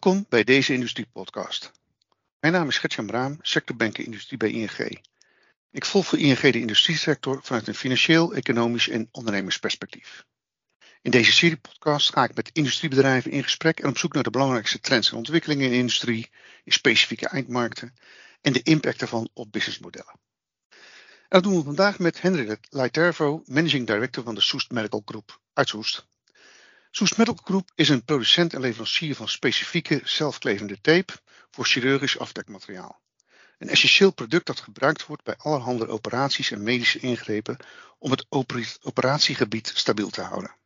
Welkom 0.00 0.26
bij 0.28 0.44
deze 0.44 0.72
Industriepodcast. 0.72 1.72
Mijn 2.40 2.52
naam 2.52 2.68
is 2.68 2.78
Gertjan 2.78 3.06
Braam, 3.06 3.38
sectorbanker 3.40 4.04
industrie 4.04 4.38
bij 4.38 4.50
ING. 4.50 5.00
Ik 5.70 5.84
volg 5.84 6.06
voor 6.06 6.18
ING 6.18 6.38
de 6.38 6.60
industriesector 6.60 7.40
vanuit 7.42 7.68
een 7.68 7.74
financieel, 7.74 8.34
economisch 8.34 8.88
en 8.88 9.08
ondernemersperspectief. 9.10 10.24
In 11.02 11.10
deze 11.10 11.32
serie 11.32 11.56
podcast 11.56 12.12
ga 12.12 12.24
ik 12.24 12.34
met 12.34 12.50
industriebedrijven 12.52 13.30
in 13.30 13.42
gesprek 13.42 13.80
en 13.80 13.88
op 13.88 13.98
zoek 13.98 14.12
naar 14.12 14.22
de 14.22 14.30
belangrijkste 14.30 14.80
trends 14.80 15.10
en 15.10 15.16
ontwikkelingen 15.16 15.64
in 15.64 15.70
de 15.70 15.76
industrie, 15.76 16.30
in 16.64 16.72
specifieke 16.72 17.28
eindmarkten 17.28 17.94
en 18.40 18.52
de 18.52 18.62
impact 18.62 18.98
daarvan 18.98 19.28
op 19.32 19.52
businessmodellen. 19.52 20.20
En 20.68 20.78
dat 21.28 21.42
doen 21.42 21.56
we 21.56 21.62
vandaag 21.62 21.98
met 21.98 22.20
Henry 22.20 22.58
Leitervo, 22.68 23.42
Managing 23.46 23.86
Director 23.86 24.24
van 24.24 24.34
de 24.34 24.40
Soest 24.40 24.70
Medical 24.70 25.02
Group 25.04 25.40
uit 25.52 25.68
Soest. 25.68 26.06
Soest 26.96 27.16
Medical 27.16 27.44
Group 27.44 27.70
is 27.74 27.88
een 27.88 28.04
producent 28.04 28.54
en 28.54 28.60
leverancier 28.60 29.14
van 29.14 29.28
specifieke 29.28 30.00
zelfklevende 30.04 30.80
tape 30.80 31.12
voor 31.50 31.64
chirurgisch 31.64 32.18
afdekmateriaal. 32.18 33.00
Een 33.58 33.68
essentieel 33.68 34.12
product 34.12 34.46
dat 34.46 34.60
gebruikt 34.60 35.06
wordt 35.06 35.22
bij 35.22 35.36
allerhande 35.36 35.88
operaties 35.88 36.50
en 36.50 36.62
medische 36.62 36.98
ingrepen 36.98 37.56
om 37.98 38.10
het 38.10 38.26
operatiegebied 38.80 39.72
stabiel 39.74 40.10
te 40.10 40.20
houden. 40.20 40.56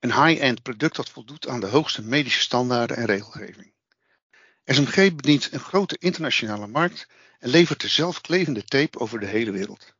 Een 0.00 0.24
high-end 0.24 0.62
product 0.62 0.96
dat 0.96 1.10
voldoet 1.10 1.48
aan 1.48 1.60
de 1.60 1.66
hoogste 1.66 2.02
medische 2.02 2.40
standaarden 2.40 2.96
en 2.96 3.06
regelgeving. 3.06 3.72
SMG 4.64 5.14
bedient 5.14 5.52
een 5.52 5.60
grote 5.60 5.96
internationale 5.98 6.66
markt 6.66 7.06
en 7.38 7.48
levert 7.48 7.80
de 7.80 7.88
zelfklevende 7.88 8.64
tape 8.64 8.98
over 8.98 9.20
de 9.20 9.26
hele 9.26 9.50
wereld. 9.50 9.94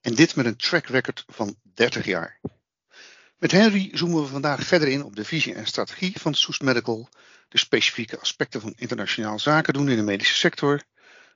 En 0.00 0.14
dit 0.14 0.36
met 0.36 0.46
een 0.46 0.56
track 0.56 0.86
record 0.86 1.24
van 1.26 1.56
30 1.62 2.04
jaar. 2.04 2.40
Met 3.36 3.50
Henry 3.52 3.90
zoomen 3.92 4.22
we 4.22 4.28
vandaag 4.28 4.62
verder 4.62 4.88
in 4.88 5.04
op 5.04 5.16
de 5.16 5.24
visie 5.24 5.54
en 5.54 5.66
strategie 5.66 6.20
van 6.20 6.34
Soest 6.34 6.62
Medical, 6.62 7.08
de 7.48 7.58
specifieke 7.58 8.18
aspecten 8.18 8.60
van 8.60 8.74
internationaal 8.76 9.38
zaken 9.38 9.72
doen 9.72 9.88
in 9.88 9.96
de 9.96 10.02
medische 10.02 10.34
sector, 10.34 10.82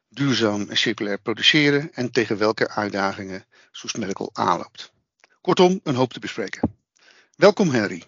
duurzaam 0.09 0.69
en 0.69 0.77
circulair 0.77 1.21
produceren 1.21 1.93
en 1.93 2.11
tegen 2.12 2.39
welke 2.39 2.69
uitdagingen 2.69 3.45
Soest 3.71 3.97
Medical 3.97 4.31
aanloopt. 4.33 4.93
Kortom, 5.41 5.81
een 5.83 5.95
hoop 5.95 6.12
te 6.12 6.21
bespreken. 6.21 6.77
Welkom 7.37 7.71
Henry. 7.71 8.03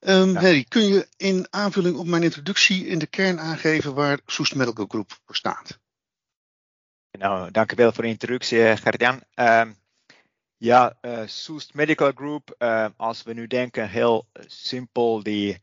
Um, 0.00 0.36
Henry, 0.36 0.64
kun 0.64 0.86
je 0.86 1.08
in 1.16 1.46
aanvulling 1.50 1.96
op 1.96 2.06
mijn 2.06 2.22
introductie 2.22 2.86
in 2.86 2.98
de 2.98 3.06
kern 3.06 3.40
aangeven 3.40 3.94
waar 3.94 4.20
Soest 4.26 4.54
Medical 4.54 4.86
Group 4.86 5.20
voor 5.24 5.36
staat? 5.36 5.78
Nou, 7.10 7.50
dankjewel 7.50 7.92
voor 7.92 8.02
de 8.02 8.10
introductie, 8.10 8.64
eh, 8.64 8.76
Gert-Jan. 8.76 9.22
Ja, 10.64 10.96
uh, 11.02 11.26
Soest 11.26 11.74
Medical 11.74 12.12
Group, 12.14 12.54
uh, 12.58 12.86
als 12.96 13.22
we 13.22 13.32
nu 13.32 13.46
denken 13.46 13.88
heel 13.88 14.26
simpel 14.46 15.22
die 15.22 15.60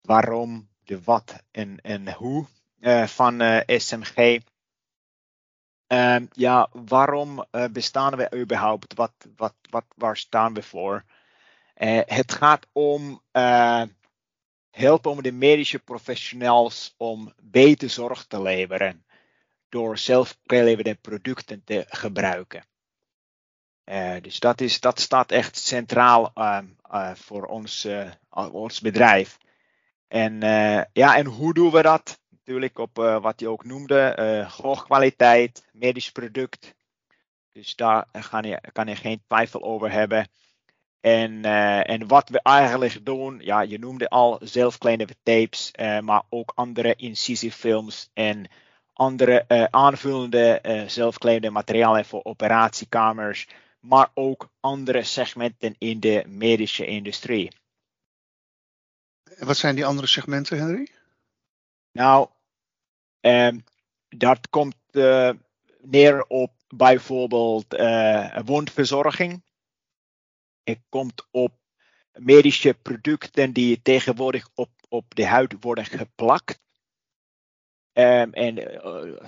waarom, 0.00 0.68
de 0.84 1.02
wat 1.02 1.42
en, 1.50 1.80
en 1.80 2.12
hoe 2.12 2.46
uh, 2.80 3.06
van 3.06 3.62
SMG. 3.66 4.40
Ehm, 5.86 6.26
ja, 6.32 6.68
waarom 6.72 7.44
bestaan 7.72 8.16
we 8.16 8.36
überhaupt? 8.36 8.94
Wat, 8.94 9.12
wat, 9.36 9.54
wat, 9.70 9.84
waar 9.96 10.16
staan 10.16 10.54
we 10.54 10.62
voor? 10.62 11.04
het 12.04 12.32
gaat 12.32 12.66
om 12.72 13.22
helpen 14.70 15.10
om 15.10 15.22
de 15.22 15.32
medische 15.32 15.78
professionals 15.78 16.94
om 16.96 17.32
beter 17.42 17.90
zorg 17.90 18.26
te 18.26 18.42
leveren 18.42 19.04
door 19.68 19.98
zelfgeleverde 19.98 20.94
producten 20.94 21.64
te 21.64 21.84
gebruiken. 21.88 22.69
Uh, 23.90 24.14
dus 24.20 24.38
dat, 24.38 24.60
is, 24.60 24.80
dat 24.80 25.00
staat 25.00 25.32
echt 25.32 25.56
centraal 25.56 26.30
uh, 26.34 26.58
uh, 26.92 27.10
voor 27.14 27.46
ons, 27.46 27.88
ons 28.52 28.80
bedrijf. 28.80 29.38
En, 30.08 30.40
ja, 30.92 31.16
en 31.16 31.26
hoe 31.26 31.54
doen 31.54 31.70
we 31.70 31.82
dat? 31.82 32.20
Natuurlijk 32.28 32.78
op 32.78 32.96
wat 32.96 33.40
je 33.40 33.48
ook 33.48 33.64
noemde, 33.64 34.14
hoge 34.56 34.84
kwaliteit, 34.84 35.64
medisch 35.72 36.12
product. 36.12 36.74
Dus 37.52 37.76
daar 37.76 38.06
kan 38.30 38.42
je, 38.42 38.60
kan 38.72 38.86
je 38.86 38.96
geen 38.96 39.22
twijfel 39.26 39.62
over 39.62 39.92
hebben. 39.92 40.28
En, 41.00 41.44
en 41.84 42.06
wat 42.06 42.28
we 42.28 42.42
eigenlijk 42.42 43.04
doen, 43.04 43.40
ja, 43.42 43.60
je 43.60 43.78
noemde 43.78 44.08
al 44.08 44.38
zelfkleinere 44.42 45.14
tapes, 45.22 45.70
maar 46.00 46.22
ook 46.28 46.52
andere 46.54 46.94
incisiefilms 46.96 48.10
en 48.12 48.46
andere 48.92 49.68
aanvullende 49.70 50.60
zelfkleinere 50.86 51.52
materialen 51.52 52.04
voor 52.04 52.24
operatiekamers 52.24 53.46
maar 53.80 54.10
ook 54.14 54.50
andere 54.60 55.02
segmenten 55.02 55.74
in 55.78 56.00
de 56.00 56.24
medische 56.26 56.86
industrie. 56.86 57.52
En 59.36 59.46
wat 59.46 59.56
zijn 59.56 59.74
die 59.74 59.86
andere 59.86 60.06
segmenten, 60.06 60.58
Henry? 60.58 60.88
Nou, 61.92 62.28
eh, 63.20 63.56
dat 64.08 64.48
komt 64.48 64.76
uh, 64.90 65.30
neer 65.80 66.26
op 66.26 66.52
bijvoorbeeld 66.68 67.74
uh, 67.74 68.38
wondverzorging. 68.44 69.42
Het 70.62 70.80
komt 70.88 71.26
op 71.30 71.52
medische 72.12 72.74
producten 72.74 73.52
die 73.52 73.82
tegenwoordig 73.82 74.48
op, 74.54 74.70
op 74.88 75.14
de 75.14 75.26
huid 75.26 75.54
worden 75.60 75.84
geplakt. 75.84 76.60
Um, 77.92 78.32
en 78.32 78.58
uh, 78.58 79.18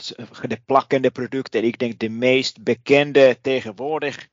de 0.43 0.61
plakkende 0.67 1.11
producten, 1.11 1.65
ik 1.65 1.79
denk 1.79 1.99
de 1.99 2.09
meest 2.09 2.63
bekende 2.63 3.39
tegenwoordig 3.41 4.29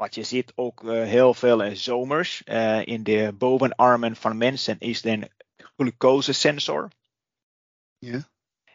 wat 0.00 0.14
je 0.14 0.22
ziet 0.22 0.52
ook 0.54 0.82
uh, 0.82 0.90
heel 0.90 1.34
veel 1.34 1.62
in 1.62 1.76
zomers 1.76 2.42
uh, 2.44 2.86
in 2.86 3.02
de 3.02 3.34
bovenarmen 3.38 4.16
van 4.16 4.36
mensen 4.36 4.76
is 4.78 5.04
een 5.04 5.28
glucosesensor. 5.76 6.88
Ja. 7.98 8.28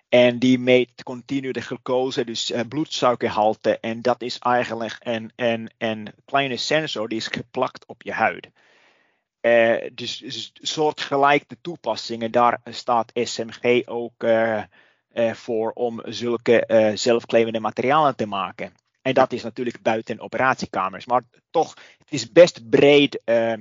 En 0.09 0.39
die 0.39 0.59
meet 0.59 1.03
continu 1.03 1.51
de 1.51 1.61
glucose, 1.61 2.25
dus 2.25 2.51
uh, 2.51 2.59
bloedsuikergehalte. 2.69 3.79
En 3.79 4.01
dat 4.01 4.21
is 4.21 4.39
eigenlijk 4.39 4.97
een, 4.99 5.31
een, 5.35 5.69
een 5.77 6.13
kleine 6.25 6.57
sensor 6.57 7.07
die 7.07 7.17
is 7.17 7.27
geplakt 7.27 7.85
op 7.85 8.01
je 8.01 8.11
huid. 8.11 8.49
dus, 9.93 10.17
dus 10.17 10.51
soortgelijke 10.53 11.57
toepassingen, 11.61 12.31
daar 12.31 12.61
staat 12.63 13.11
SMG 13.13 13.87
ook 13.87 14.25
voor 15.33 15.71
om 15.71 16.01
zulke 16.03 16.91
zelfklevende 16.95 17.59
materialen 17.59 18.15
te 18.15 18.25
maken. 18.25 18.84
En 19.05 19.13
dat 19.13 19.33
is 19.33 19.43
natuurlijk 19.43 19.81
buiten 19.81 20.19
operatiekamers. 20.19 21.05
Maar 21.05 21.23
toch, 21.49 21.73
het 21.97 22.07
is 22.09 22.31
best 22.31 22.69
breed 22.69 23.21
uh, 23.25 23.53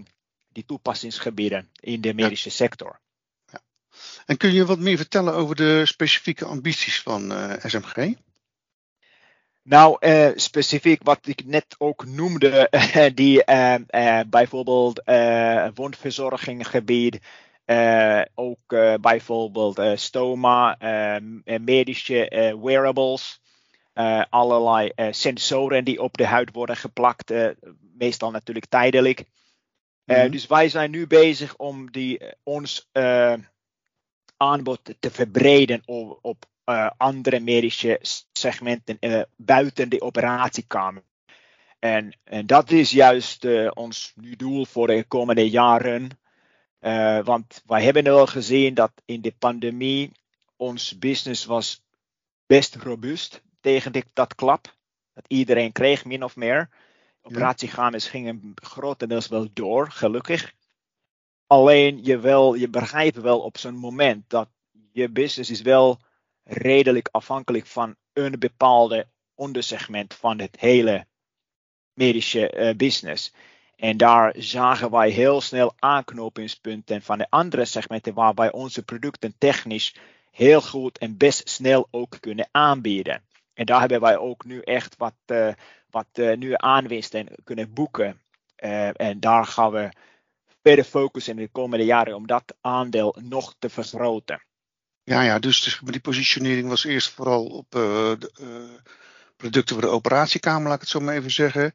die 0.49 0.65
toepassingsgebieden 0.65 1.71
in 1.81 2.01
de 2.01 2.15
medische 2.15 2.51
sector. 2.51 3.01
Ja. 3.47 3.61
En 4.27 4.37
kun 4.37 4.53
je 4.53 4.67
wat 4.67 4.79
meer 4.79 4.97
vertellen 4.97 5.35
over 5.35 5.57
de 5.57 5.87
specifieke 5.87 6.45
ambities 6.45 7.03
van 7.03 7.33
uh, 7.33 7.53
eh, 7.53 7.65
SMG? 7.65 8.15
Nou, 9.63 9.97
uh, 10.01 10.31
specifiek 10.35 11.03
wat 11.03 11.27
ik 11.27 11.45
net 11.45 11.75
ook 11.79 12.07
noemde, 12.07 12.71
die 13.15 13.45
bijvoorbeeld 14.27 15.03
wondverzorginggebied, 15.75 17.19
ook 18.35 18.67
bijvoorbeeld 19.01 20.01
stoma, 20.01 20.77
medische 21.45 22.55
wearables. 22.63 23.43
Uh, 23.95 24.23
allerlei 24.31 24.93
uh, 24.97 25.07
sensoren 25.11 25.85
die 25.85 26.03
op 26.03 26.17
de 26.17 26.27
huid 26.27 26.53
worden 26.53 26.77
geplakt, 26.77 27.31
uh, 27.31 27.49
meestal 27.97 28.31
natuurlijk 28.31 28.67
tijdelijk. 28.67 29.25
Mm. 30.05 30.31
Dus 30.31 30.47
wij 30.47 30.69
zijn 30.69 30.91
nu 30.91 31.07
bezig 31.07 31.57
om 31.57 31.91
die, 31.91 32.21
ons 32.43 32.89
aanbod 34.37 34.95
te 35.01 35.11
verbreden 35.11 35.83
op, 35.85 36.19
op 36.23 36.45
andere 36.97 37.41
medische 37.41 37.99
segmenten 38.33 38.99
buiten 39.37 39.89
de 39.89 40.01
operatiekamer. 40.01 41.03
En, 41.79 42.19
en, 42.25 42.47
dat 42.47 42.71
is 42.71 42.91
juist 42.91 43.47
ons 43.75 44.13
nu 44.17 44.37
doel 44.37 44.65
voor 44.65 44.87
de 44.87 45.05
komende 45.05 45.51
jaren. 45.51 46.09
want 47.25 47.63
wij 47.67 47.83
hebben 47.83 48.07
al 48.07 48.27
gezien 48.27 48.75
dat 48.75 48.93
in 49.05 49.21
de 49.21 49.35
pandemie 49.39 50.13
ons 50.57 50.99
business 50.99 51.45
was 51.45 51.85
best 52.47 52.75
robuust 52.75 53.43
tegen 53.65 53.93
dit, 53.93 54.07
dat 54.13 54.35
klap. 54.35 54.75
Dat 55.15 55.25
iedereen 55.29 55.73
kreeg 55.73 56.05
min 56.05 56.25
of 56.25 56.37
meer. 56.37 56.69
Operatiegamers 57.23 58.09
gingen 58.09 58.53
grotendeels 58.55 59.29
wel 59.29 59.49
door, 59.53 59.91
gelukkig. 59.91 60.53
Alleen 61.47 62.05
je, 62.05 62.19
wel, 62.19 62.55
je 62.55 62.69
begrijpt 62.69 63.21
wel 63.21 63.41
op 63.41 63.59
zo'n 63.59 63.77
moment 63.77 64.25
dat 64.31 64.49
je 64.93 65.09
business 65.09 65.51
is 65.51 65.63
wel 65.63 65.99
redelijk 66.43 67.09
afhankelijk 67.13 67.67
van 67.67 67.97
een 68.13 68.39
bepaalde 68.39 69.07
ondersegment 69.35 70.15
van 70.15 70.39
het 70.39 70.57
hele 70.61 71.07
medische 71.93 72.55
uh, 72.55 72.77
business. 72.77 73.33
En 73.77 73.97
daar 73.97 74.35
zagen 74.39 74.91
wij 74.91 75.11
heel 75.11 75.41
snel 75.41 75.75
aanknopingspunten 75.79 77.03
van 77.03 77.19
de 77.19 77.27
andere 77.31 77.65
segmenten 77.65 78.15
waarbij 78.15 78.53
onze 78.53 78.83
producten 78.83 79.35
technisch 79.39 79.95
heel 80.31 80.61
goed 80.61 80.99
en 80.99 81.17
best 81.17 81.49
snel 81.49 81.89
ook 81.91 82.17
kunnen 82.21 82.49
aanbieden. 82.51 83.23
En 83.55 83.67
daar 83.67 83.81
hebben 83.81 84.01
wij 84.01 84.17
ook 84.17 84.45
nu 84.45 84.61
echt 84.61 84.97
wat, 84.97 85.15
uh, 85.27 85.53
wat 85.91 86.07
uh, 86.15 86.37
nieuwe 86.37 86.59
aanwinsten 86.59 87.29
kunnen 87.45 87.73
boeken. 87.73 88.21
Uh, 88.65 89.01
en 89.01 89.21
daar 89.21 89.47
gaan 89.47 89.71
we 89.71 89.89
verder 90.63 90.85
focussen 90.85 91.39
in 91.39 91.45
de 91.45 91.51
komende 91.53 91.85
jaren 91.85 92.15
om 92.15 92.27
dat 92.27 92.55
aandeel 92.61 93.17
nog 93.21 93.55
te 93.59 93.71
vergroten. 93.71 94.43
Ja, 95.03 95.23
ja 95.23 95.39
dus 95.39 95.81
die 95.85 96.01
positionering 96.01 96.69
was 96.69 96.85
eerst 96.85 97.11
vooral 97.11 97.47
op 97.47 97.69
producten 99.37 99.75
voor 99.75 99.85
de 99.85 99.95
operatiekamer, 99.95 100.65
laat 100.65 100.75
ik 100.75 100.81
het 100.81 100.91
zo 100.91 101.01
maar 101.01 101.15
even 101.15 101.31
zeggen. 101.31 101.73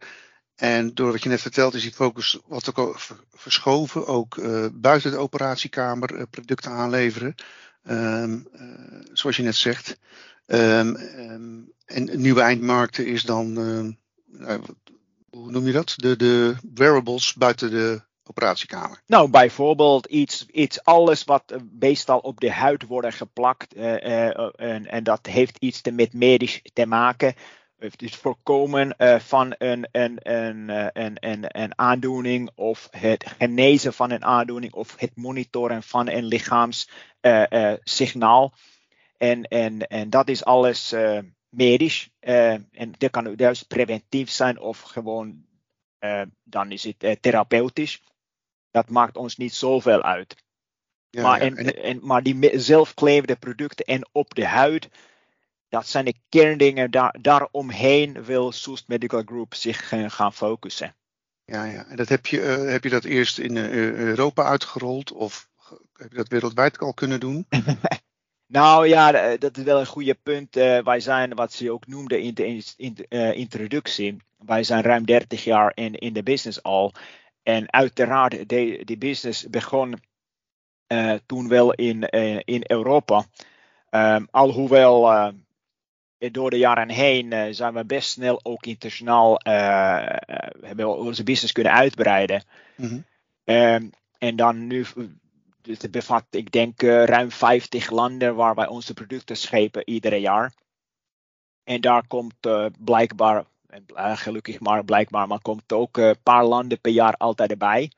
En 0.60 0.94
door 0.94 1.12
wat 1.12 1.24
je 1.24 1.30
net 1.30 1.42
vertelt 1.42 1.74
is 1.74 1.82
die 1.82 1.94
focus 1.94 2.40
wat 2.48 2.76
ook 2.76 3.00
verschoven, 3.34 4.08
ook 4.08 4.36
uh, 4.36 4.66
buiten 4.74 5.12
de 5.12 5.18
operatiekamer 5.18 6.28
producten 6.28 6.72
aanleveren. 6.72 7.36
Um, 7.90 8.48
zoals 9.14 9.36
je 9.36 9.44
net 9.44 9.56
zegt. 9.56 9.98
Um, 10.46 10.96
um, 10.96 11.72
en 11.86 12.22
nieuwe 12.22 12.42
eindmarkten 12.42 13.06
is 13.06 13.24
dan, 13.24 13.56
hoe 15.30 15.52
noem 15.52 15.66
je 15.66 15.72
dat? 15.72 15.94
De, 15.96 16.16
de 16.16 16.56
wearables 16.74 17.34
buiten 17.34 17.70
de 17.72 18.02
operatiekamer? 18.24 19.02
Nou, 19.06 19.30
bijvoorbeeld 19.30 20.06
iets, 20.06 20.46
iets 20.52 20.84
alles 20.84 21.24
wat 21.24 21.56
meestal 21.80 22.20
op 22.20 22.40
de 22.40 22.52
huid 22.52 22.84
wordt 22.84 23.16
geplakt. 23.16 23.74
En, 23.74 24.86
en, 24.86 25.04
dat 25.04 25.26
heeft 25.26 25.58
iets 25.58 25.82
te, 25.82 25.92
met 25.92 26.14
medisch 26.14 26.62
te 26.74 26.86
maken. 26.86 27.36
Het 27.80 28.16
voorkomen 28.16 28.96
uh, 28.98 29.20
van 29.20 29.56
een, 29.58 29.88
een, 29.92 30.20
een, 30.22 30.70
een, 30.94 31.18
een, 31.20 31.62
een 31.62 31.78
aandoening 31.78 32.50
of 32.56 32.88
het 32.92 33.34
genezen 33.38 33.94
van 33.94 34.12
een 34.12 34.26
aandoening 34.26 34.74
of 34.74 34.96
het 34.98 35.16
monitoren 35.16 35.84
van 35.84 36.10
een 36.10 36.26
lichaamssignaal. 36.26 38.54
en, 39.18 39.44
en, 39.44 39.88
en 39.88 40.10
dat 40.10 40.30
is 40.30 40.46
alles 40.46 40.96
medisch. 41.50 42.10
en 42.20 42.94
dat 42.98 43.12
kan 43.12 43.34
juist 43.36 43.68
preventief 43.68 44.30
zijn 44.30 44.60
of 44.60 44.82
gewoon 44.82 45.48
dan 46.44 46.72
is 46.72 46.84
het 46.84 47.18
therapeutisch 47.22 48.02
dat 48.72 48.90
maakt 48.90 49.18
ons 49.18 49.38
niet 49.38 49.54
zoveel 49.54 50.04
uit. 50.04 50.36
Ja, 51.10 51.22
maar, 51.22 51.44
ja. 51.44 51.56
En, 51.56 51.84
en, 51.84 52.00
maar 52.02 52.24
die 52.24 52.60
zelfklevende 52.60 53.36
producten 53.36 53.86
en 53.86 54.10
op 54.12 54.36
de 54.36 54.46
huid, 54.46 54.90
dat 55.70 55.88
zijn 55.88 56.06
de 56.06 56.16
kerndingen. 56.30 56.92
Daar, 56.92 57.16
daaromheen 57.22 58.24
wil 58.24 58.52
Soest 58.52 58.88
Medical 58.88 59.22
Group 59.26 59.54
zich 59.54 59.92
uh, 59.92 60.10
gaan 60.10 60.34
focussen. 60.34 60.96
Ja, 61.46 61.64
ja. 61.64 61.86
En 61.86 61.96
dat 61.96 62.10
heb, 62.10 62.26
je, 62.26 62.42
uh, 62.42 62.72
heb 62.72 62.84
je 62.84 62.90
dat 62.90 63.04
eerst 63.04 63.38
in 63.38 63.56
uh, 63.56 63.94
Europa 63.94 64.44
uitgerold 64.44 65.12
of 65.12 65.50
heb 65.94 66.12
je 66.12 66.18
dat 66.18 66.28
wereldwijd 66.28 66.80
al 66.80 66.94
kunnen 66.94 67.20
doen? 67.20 67.48
nou 68.58 68.88
ja, 68.88 69.38
dat 69.38 69.58
is 69.58 69.64
wel 69.64 69.80
een 69.80 69.86
goede 69.86 70.18
punt. 70.24 70.56
wij 70.84 71.00
zijn, 71.00 71.36
wat 71.36 71.54
ze 71.54 71.72
ook 71.72 71.88
noemde 71.88 72.22
in 72.22 72.34
de, 72.34 72.64
in 72.78 72.94
de 72.94 73.34
introductie, 73.34 74.18
wij 74.38 74.64
zijn 74.64 74.84
ruim 74.84 75.06
30 75.06 75.44
jaar 75.44 75.72
in, 75.76 75.96
in 75.96 76.14
de 76.14 76.24
business 76.24 76.64
al. 76.64 76.94
En 77.44 77.72
uiteraard, 77.74 78.50
die, 78.50 78.86
die 78.86 78.98
business 78.98 79.50
begon 79.50 79.96
uh, 80.94 81.14
toen 81.26 81.48
wel 81.48 81.74
in, 81.74 82.08
uh, 82.16 82.40
in 82.44 82.64
Europa. 82.68 83.26
Um, 83.90 84.28
alhoewel 84.32 85.12
uh, 85.12 85.28
door 86.32 86.50
de 86.50 86.58
jaren 86.58 86.90
heen 86.90 87.56
zijn 87.56 87.74
we 87.74 87.86
best 87.86 88.10
snel 88.10 88.40
ook 88.44 88.66
internationaal 88.66 89.40
hebben 89.44 90.76
we 90.76 90.88
onze 90.88 91.24
business 91.24 91.52
kunnen 91.54 91.74
uitbreiden. 91.74 92.44
Mm 92.76 92.88
-hmm. 92.88 93.06
um, 93.56 93.92
en 94.18 94.36
dan 94.36 94.68
nu 94.68 94.86
het 95.64 95.92
bevat, 95.92 96.26
ik 96.30 96.52
denk, 96.52 96.82
ruim 96.82 97.32
50 97.32 97.90
landen 97.90 98.36
waar 98.36 98.56
wij 98.56 98.68
onze 98.68 98.94
producten 98.94 99.38
schepen 99.38 99.90
iedere 99.90 100.20
jaar. 100.20 100.54
En 101.64 101.82
daar 101.82 102.08
komt 102.08 102.36
blijkbaar 102.80 103.46
en 103.70 103.86
uh, 103.96 104.18
gelukkig 104.18 104.60
maar 104.60 104.86
blijkbaar, 104.86 105.28
maar 105.28 105.42
komt 105.42 105.74
ook 105.74 105.98
een 105.98 106.04
uh, 106.04 106.14
paar 106.24 106.46
landen 106.46 106.82
per 106.82 106.92
jaar 106.92 107.14
altijd 107.14 107.52
erbij. 107.52 107.92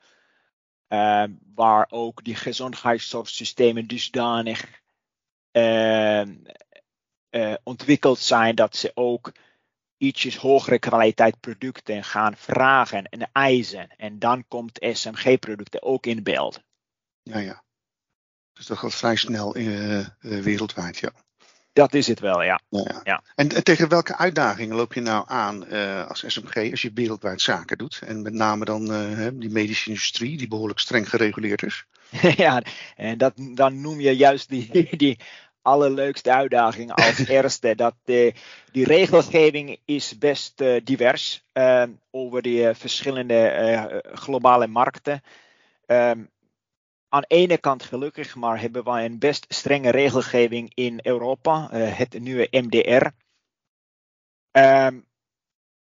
Uh, 0.88 1.24
waar 1.54 1.86
ook 1.90 2.24
die 2.24 2.34
gezondheidszorgsystemen 2.34 3.86
dusdanig 3.86 4.80
eh, 7.32 7.54
ontwikkeld 7.62 8.18
zijn 8.18 8.54
dat 8.54 8.76
ze 8.76 8.90
ook 8.94 9.32
ietsjes 9.96 10.36
hogere 10.36 10.78
kwaliteit 10.78 11.40
producten 11.40 12.04
gaan 12.04 12.36
vragen 12.36 13.04
en 13.04 13.30
eisen. 13.32 13.88
En 13.96 14.18
dan 14.18 14.44
komt 14.48 14.78
SMG-producten 14.92 15.82
ook 15.82 16.06
in 16.06 16.22
beeld. 16.22 16.60
Ja, 17.22 17.38
ja. 17.38 17.62
Dus 18.52 18.66
dat 18.66 18.78
gaat 18.78 18.94
vrij 18.94 19.16
snel 19.16 19.56
uh, 19.56 20.06
wereldwijd, 20.20 20.98
ja. 20.98 21.12
Dat 21.72 21.94
is 21.94 22.06
het 22.06 22.20
wel, 22.20 22.42
ja. 22.42 22.60
ja. 22.68 23.00
ja. 23.04 23.22
En, 23.34 23.48
en, 23.48 23.64
tegen 23.64 23.88
welke 23.88 24.16
uitdagingen 24.16 24.76
loop 24.76 24.92
je 24.92 25.00
nou 25.00 25.24
aan 25.28 25.64
uh, 25.72 26.08
als 26.08 26.24
SMG 26.26 26.70
als 26.70 26.82
je 26.82 26.90
wereldwijd 26.94 27.40
zaken 27.40 27.78
doet? 27.78 28.00
En 28.06 28.22
met 28.22 28.32
name 28.32 28.64
dan 28.64 28.92
uh, 28.92 29.28
die 29.32 29.50
medische 29.50 29.88
industrie, 29.88 30.36
die 30.36 30.48
behoorlijk 30.48 30.78
streng 30.78 31.08
gereguleerd 31.08 31.62
is. 31.62 31.86
ja, 32.36 32.62
en 32.96 33.18
dat, 33.18 33.32
dan 33.36 33.80
noem 33.80 34.00
je 34.00 34.16
juist 34.16 34.48
die, 34.48 34.96
die 34.96 35.18
allerleukste 35.62 36.32
uitdaging 36.32 36.92
als 36.92 37.26
eerste. 37.38 37.74
Dat 37.74 37.94
uh, 38.04 38.32
die 38.72 38.84
regelgeving 38.84 39.78
is 39.84 40.18
best 40.18 40.62
divers 40.84 41.44
over 42.10 42.42
die 42.42 42.74
verschillende 42.74 44.02
globale 44.14 44.66
markten. 44.66 45.22
Um, 45.86 46.30
aan 47.12 47.20
de 47.20 47.26
ene 47.26 47.58
kant 47.58 47.82
gelukkig, 47.82 48.34
maar 48.34 48.60
hebben 48.60 48.84
wij 48.84 49.04
een 49.04 49.18
best 49.18 49.46
strenge 49.48 49.90
regelgeving 49.90 50.72
in 50.74 51.00
Europa, 51.02 51.70
uh, 51.72 51.98
het 51.98 52.18
nieuwe 52.18 52.48
MDR. 52.50 53.04
Um, 53.06 53.12
ehm, 54.50 55.00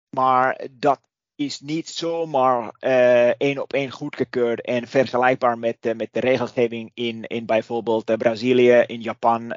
maar 0.09 0.67
dat 0.71 1.01
is 1.37 1.61
niet 1.61 1.89
zomaar 1.89 2.75
uh, 2.81 3.29
één 3.29 3.63
op 3.63 3.73
één 3.73 3.91
goedgekeurd 3.91 4.61
en 4.61 4.89
vergelijkbaar 4.89 5.59
met, 5.59 5.77
uh, 5.87 5.95
met 5.95 6.09
de 6.13 6.21
regelgeving 6.21 6.91
in, 6.95 7.25
in 7.25 7.47
bijvoorbeeld 7.47 8.17
Brazilië, 8.17 8.85
in 8.87 9.01
Japan, 9.01 9.53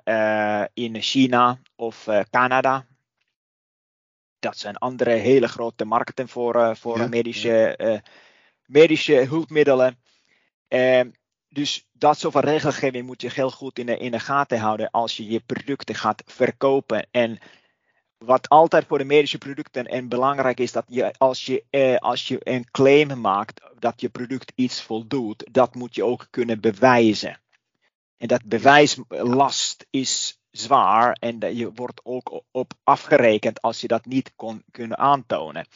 in 0.73 1.01
China 1.01 1.59
of 1.75 2.07
Canada. 2.29 2.85
Dat 4.39 4.57
zijn 4.57 4.77
andere 4.77 5.11
hele 5.11 5.47
grote 5.47 5.85
markten 5.85 6.27
voor, 6.27 6.77
voor 6.77 6.97
ja, 6.97 7.07
medische, 7.07 7.75
ja. 7.77 8.01
medische 8.65 9.13
hulpmiddelen. 9.13 9.97
Um, 10.67 11.11
dus 11.49 11.87
dat 11.91 12.19
soort 12.19 12.33
van 12.33 12.43
regelgeving 12.43 13.05
moet 13.05 13.21
je 13.21 13.31
heel 13.33 13.51
goed 13.51 13.79
in 13.79 13.85
de, 13.85 13.97
in 13.97 14.11
de 14.11 14.19
gaten 14.19 14.59
houden 14.59 14.91
als 14.91 15.17
je 15.17 15.27
je 15.27 15.39
producten 15.39 15.95
gaat 15.95 16.23
verkopen. 16.25 17.07
En 17.11 17.39
wat 18.25 18.49
altijd 18.49 18.85
voor 18.87 18.97
de 18.97 19.05
medische 19.05 19.37
producten 19.37 19.85
en 19.85 20.07
belangrijk 20.07 20.59
is 20.59 20.71
dat 20.71 20.85
je 20.87 21.13
als 21.17 21.45
je, 21.45 21.63
eh, 21.69 21.95
als 21.95 22.27
je 22.27 22.37
een 22.43 22.71
claim 22.71 23.21
maakt 23.21 23.61
dat 23.79 24.01
je 24.01 24.09
product 24.09 24.51
iets 24.55 24.81
voldoet, 24.81 25.47
dat 25.51 25.75
moet 25.75 25.95
je 25.95 26.05
ook 26.05 26.27
kunnen 26.29 26.61
bewijzen. 26.61 27.39
En 28.17 28.27
dat 28.27 28.43
bewijslast 28.43 29.85
is 29.89 30.39
zwaar 30.51 31.17
en 31.19 31.55
je 31.55 31.71
wordt 31.73 31.99
ook 32.03 32.43
op 32.51 32.73
afgerekend 32.83 33.61
als 33.61 33.81
je 33.81 33.87
dat 33.87 34.05
niet 34.05 34.31
kon 34.35 34.63
kunnen 34.71 34.97
aantonen. 34.97 35.67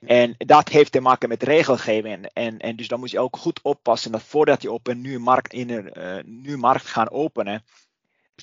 En 0.00 0.34
dat 0.38 0.68
heeft 0.68 0.92
te 0.92 1.00
maken 1.00 1.28
met 1.28 1.42
regelgeving. 1.42 2.26
En, 2.32 2.58
en 2.58 2.76
dus 2.76 2.88
dan 2.88 2.98
moet 2.98 3.10
je 3.10 3.18
ook 3.18 3.36
goed 3.36 3.60
oppassen 3.62 4.12
dat 4.12 4.22
voordat 4.22 4.62
je 4.62 4.72
op 4.72 4.86
een 4.86 5.00
nieuwe 5.00 5.18
markt, 5.18 5.52
in 5.52 5.70
een 5.70 5.90
uh, 5.96 6.24
nieuwe 6.24 6.58
markt 6.58 6.86
gaat 6.86 7.10
openen, 7.10 7.64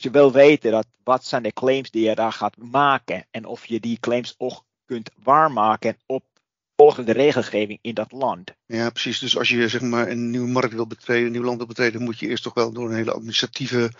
je 0.02 0.12
wil 0.12 0.32
weten 0.32 0.72
dat 0.72 0.88
wat 1.04 1.26
zijn 1.26 1.44
de 1.44 1.54
claims 1.54 1.92
die 1.92 2.10
je 2.10 2.16
daar 2.16 2.32
gaat 2.32 2.58
maken 2.58 3.26
en 3.32 3.46
of 3.46 3.66
je 3.66 3.80
die 3.80 4.00
claims 4.00 4.36
ook 4.38 4.64
kunt 4.86 5.10
waarmaken 5.24 5.98
op 6.06 6.24
volgens 6.76 7.06
de 7.06 7.12
regelgeving 7.12 7.80
in 7.82 7.94
dat 7.94 8.12
land. 8.12 8.54
Ja, 8.66 8.90
precies. 8.90 9.20
Dus 9.20 9.38
als 9.38 9.50
je 9.50 9.68
zeg 9.68 9.82
maar 9.82 10.08
een 10.08 10.30
nieuwe 10.30 10.48
markt 10.48 10.74
wil 10.74 10.88
betreden, 10.88 11.26
een 11.26 11.32
nieuw 11.32 11.44
land 11.44 11.58
wil 11.58 11.68
betreden, 11.68 12.04
moet 12.04 12.20
je 12.20 12.28
eerst 12.28 12.44
toch 12.44 12.54
wel 12.54 12.72
door 12.72 12.90
een 12.90 12.96
hele 12.96 13.14
administratieve 13.14 13.92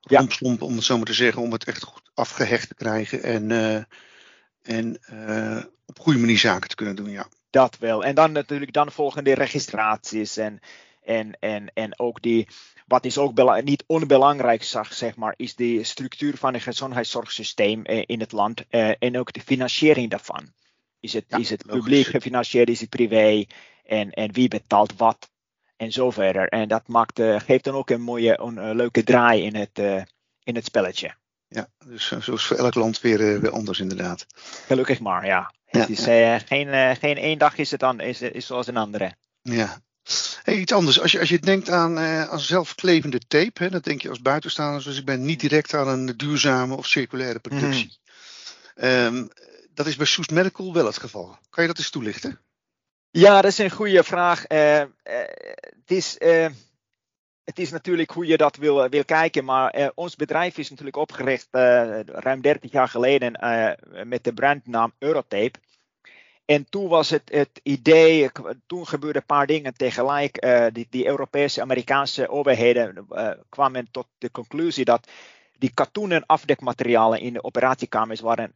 rompslomp, 0.00 0.60
ja. 0.60 0.66
om 0.66 0.74
het 0.74 0.84
zo 0.84 0.96
maar 0.96 1.06
te 1.06 1.12
zeggen, 1.12 1.42
om 1.42 1.52
het 1.52 1.64
echt 1.64 1.82
goed 1.82 2.10
afgehecht 2.14 2.68
te 2.68 2.74
krijgen 2.74 3.22
en, 3.22 3.50
uh, 3.50 3.82
en 4.62 4.98
uh, 5.12 5.62
op 5.86 5.98
goede 5.98 6.18
manier 6.18 6.38
zaken 6.38 6.68
te 6.68 6.74
kunnen 6.74 6.96
doen, 6.96 7.10
ja. 7.10 7.28
Dat 7.50 7.78
wel. 7.78 8.04
En 8.04 8.14
dan 8.14 8.32
natuurlijk 8.32 8.72
dan 8.72 8.92
volgen 8.92 9.24
de 9.24 9.34
registraties 9.34 10.36
en, 10.36 10.60
en, 11.02 11.36
en, 11.40 11.70
en 11.74 11.98
ook 11.98 12.22
die, 12.22 12.48
wat 12.88 13.04
is 13.04 13.18
ook 13.18 13.62
niet 13.64 13.84
onbelangrijk, 13.86 14.62
zeg 14.90 15.16
maar, 15.16 15.34
is 15.36 15.54
de 15.54 15.84
structuur 15.84 16.36
van 16.36 16.54
het 16.54 16.62
gezondheidszorgsysteem 16.62 17.84
eh, 17.84 18.02
in 18.06 18.20
het 18.20 18.32
land 18.32 18.64
eh, 18.68 18.90
en 18.98 19.18
ook 19.18 19.32
de 19.32 19.40
financiering 19.40 20.10
daarvan. 20.10 20.52
Is 21.00 21.12
het, 21.12 21.24
ja, 21.28 21.36
is 21.36 21.50
het 21.50 21.66
publiek 21.66 22.06
gefinancierd, 22.06 22.68
is 22.68 22.80
het 22.80 22.88
privé 22.88 23.44
en, 23.84 24.10
en 24.10 24.32
wie 24.32 24.48
betaalt 24.48 24.96
wat 24.96 25.30
en 25.76 25.92
zo 25.92 26.10
verder. 26.10 26.48
En 26.48 26.68
dat 26.68 26.86
maakt, 26.86 27.18
uh, 27.18 27.40
geeft 27.40 27.64
dan 27.64 27.74
ook 27.74 27.90
een 27.90 28.00
mooie, 28.00 28.40
een, 28.40 28.74
leuke 28.74 29.04
draai 29.04 29.42
in 29.42 29.54
het, 29.54 29.78
in 30.42 30.54
het 30.54 30.64
spelletje. 30.64 31.14
Ja, 31.48 31.68
dus 31.86 32.12
zo 32.20 32.34
is 32.34 32.44
voor 32.44 32.56
elk 32.56 32.74
land 32.74 33.00
weer, 33.00 33.40
weer 33.40 33.50
anders 33.50 33.80
inderdaad. 33.80 34.26
Gelukkig 34.66 35.00
maar, 35.00 35.26
ja. 35.26 35.52
Het 35.64 35.88
is 35.88 36.04
geen, 36.46 36.96
geen 36.96 37.16
één 37.16 37.38
dag 37.38 37.56
is 37.56 37.70
het 37.70 37.80
dan, 37.80 38.00
is, 38.00 38.22
is 38.22 38.46
zoals 38.46 38.66
een 38.66 38.76
andere. 38.76 39.14
Ja. 39.42 39.80
Hey, 40.42 40.56
iets 40.56 40.72
anders. 40.72 41.00
Als 41.00 41.12
je, 41.12 41.20
als 41.20 41.28
je 41.28 41.38
denkt 41.38 41.70
aan, 41.70 41.98
uh, 41.98 42.22
aan 42.22 42.40
zelfklevende 42.40 43.18
tape, 43.28 43.62
hè, 43.62 43.70
dan 43.70 43.80
denk 43.80 44.02
je 44.02 44.08
als 44.08 44.22
buitenstaander, 44.22 44.84
dus 44.84 44.98
ik 44.98 45.04
ben 45.04 45.24
niet 45.24 45.40
direct 45.40 45.74
aan 45.74 45.88
een 45.88 46.16
duurzame 46.16 46.76
of 46.76 46.86
circulaire 46.86 47.38
productie. 47.38 47.98
Mm. 48.74 48.84
Um, 48.84 49.28
dat 49.74 49.86
is 49.86 49.96
bij 49.96 50.06
Soest 50.06 50.30
Medical 50.30 50.72
wel 50.72 50.86
het 50.86 50.98
geval. 50.98 51.38
Kan 51.50 51.62
je 51.62 51.68
dat 51.68 51.78
eens 51.78 51.90
toelichten? 51.90 52.40
Ja, 53.10 53.40
dat 53.40 53.50
is 53.50 53.58
een 53.58 53.70
goede 53.70 54.04
vraag. 54.04 54.48
Uh, 54.48 54.80
uh, 54.80 54.86
het 55.04 55.90
is, 55.90 56.16
uh, 56.18 56.46
het 57.44 57.58
is 57.58 57.70
natuurlijk 57.70 58.10
hoe 58.10 58.26
je 58.26 58.36
dat 58.36 58.56
wil, 58.56 58.88
wil 58.88 59.04
kijken, 59.04 59.44
maar 59.44 59.90
ons 59.94 60.16
bedrijf 60.16 60.58
is 60.58 60.70
natuurlijk 60.70 60.96
opgericht 60.96 61.48
ruim 62.06 62.40
30 62.40 62.72
jaar 62.72 62.88
geleden 62.88 63.32
met 64.04 64.24
de 64.24 64.32
brandnaam 64.32 64.92
Eurotape. 64.98 65.58
En 66.48 66.68
toen 66.68 66.88
was 66.88 67.10
het 67.10 67.30
het 67.32 67.60
idee, 67.62 68.30
toen 68.66 68.86
gebeurden 68.86 69.20
een 69.20 69.26
paar 69.26 69.46
dingen 69.46 69.74
tegelijk. 69.74 70.46
die, 70.72 70.86
die 70.90 71.06
Europese, 71.06 71.60
Amerikaanse 71.60 72.28
overheden 72.28 73.06
kwamen 73.48 73.88
tot 73.90 74.06
de 74.18 74.30
conclusie 74.30 74.84
dat 74.84 75.10
die 75.58 75.74
katoenen 75.74 76.26
afdekmaterialen 76.26 77.20
in 77.20 77.32
de 77.32 77.42
operatiekamers 77.42 78.20
waren 78.20 78.52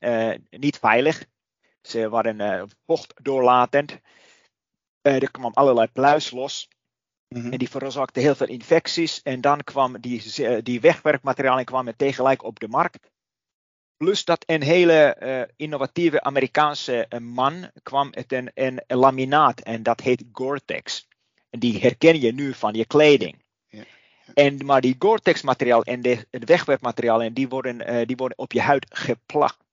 niet 0.51 0.79
veilig. 0.79 1.25
Ze 1.83 2.09
waren 2.09 2.69
vochtdoorlatend. 2.87 4.01
er 5.03 5.31
kwam 5.31 5.53
allerlei 5.55 5.89
pluis 5.89 6.31
los. 6.31 6.69
Mhm. 7.33 7.53
En 7.53 7.59
die 7.59 7.71
veroorzaakte 7.71 8.21
heel 8.21 8.35
veel 8.35 8.47
infecties. 8.47 9.23
En 9.23 9.41
dan 9.41 9.65
kwam 9.65 10.01
die, 10.01 10.35
eh, 10.37 10.59
die 10.63 10.81
wegwerkmaterialen 10.81 11.65
kwamen 11.65 11.97
tegelijk 11.97 12.43
op 12.43 12.61
de 12.61 12.69
markt. 12.69 13.11
Plus 14.03 14.25
dat 14.25 14.45
een 14.47 14.63
hele 14.63 15.17
uh, 15.23 15.43
innovatieve 15.57 16.23
Amerikaanse 16.23 17.07
uh, 17.09 17.21
man 17.21 17.71
kwam 17.83 18.11
met 18.15 18.33
een, 18.33 18.51
een, 18.55 18.83
laminaat 18.87 19.61
en 19.61 19.83
dat 19.83 20.01
heet 20.01 20.25
Gore-Tex. 20.33 21.09
En 21.51 21.59
die 21.59 21.81
herken 21.81 22.21
je 22.21 22.33
nu 22.33 22.55
van 22.55 22.75
je 22.75 22.87
kleding. 22.87 23.43
Ja, 23.69 23.85
En, 24.35 24.65
maar 24.65 24.81
die 24.81 24.97
Gore-Tex 24.99 25.43
materiaal 25.43 25.83
en 25.83 26.03
de, 26.03 26.27
het 26.31 26.45
wegwerkmateriaal 26.45 27.35
die 27.35 27.49
worden, 27.49 27.91
uh, 27.91 28.07
die 28.07 28.17
worden 28.17 28.39
op 28.39 28.53
je 28.53 28.61
huid 28.61 28.87
geplakt. 28.89 29.65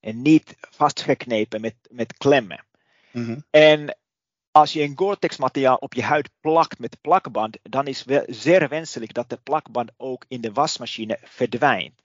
En 0.00 0.22
niet 0.22 0.56
vastgeknepen 0.60 1.60
met, 1.60 1.74
met 1.90 2.16
klemmen. 2.16 2.64
Mm 3.10 3.24
-hmm. 3.24 3.44
En 3.50 3.96
als 4.50 4.72
je 4.72 4.82
een 4.82 4.96
Gore-Tex 4.96 5.36
materiaal 5.36 5.76
op 5.76 5.94
je 5.94 6.02
huid 6.02 6.30
plakt 6.40 6.78
met 6.78 7.00
plakband, 7.00 7.58
dan 7.62 7.86
is 7.86 8.04
het 8.04 8.24
zeer 8.28 8.68
wenselijk 8.68 9.14
dat 9.14 9.30
de 9.30 9.38
plakband 9.42 9.90
ook 9.96 10.24
in 10.28 10.40
de 10.40 10.52
wasmachine 10.52 11.18
verdwijnt. 11.22 12.02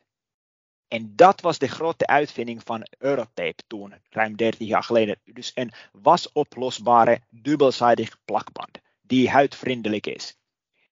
En 0.89 1.15
dat 1.15 1.41
was 1.41 1.57
de 1.57 1.67
grote 1.67 2.07
uitvinding 2.07 2.61
van 2.65 2.87
Eurotape 2.97 3.63
toen, 3.67 3.93
ruim 4.09 4.35
30 4.35 4.67
jaar 4.67 4.83
geleden. 4.83 5.19
Dus 5.25 5.51
een 5.55 5.71
wasoplosbare 5.91 7.21
dubbelzijdig 7.29 8.17
plakband, 8.25 8.79
die 9.01 9.29
huidvriendelijk 9.29 10.07
is. 10.07 10.37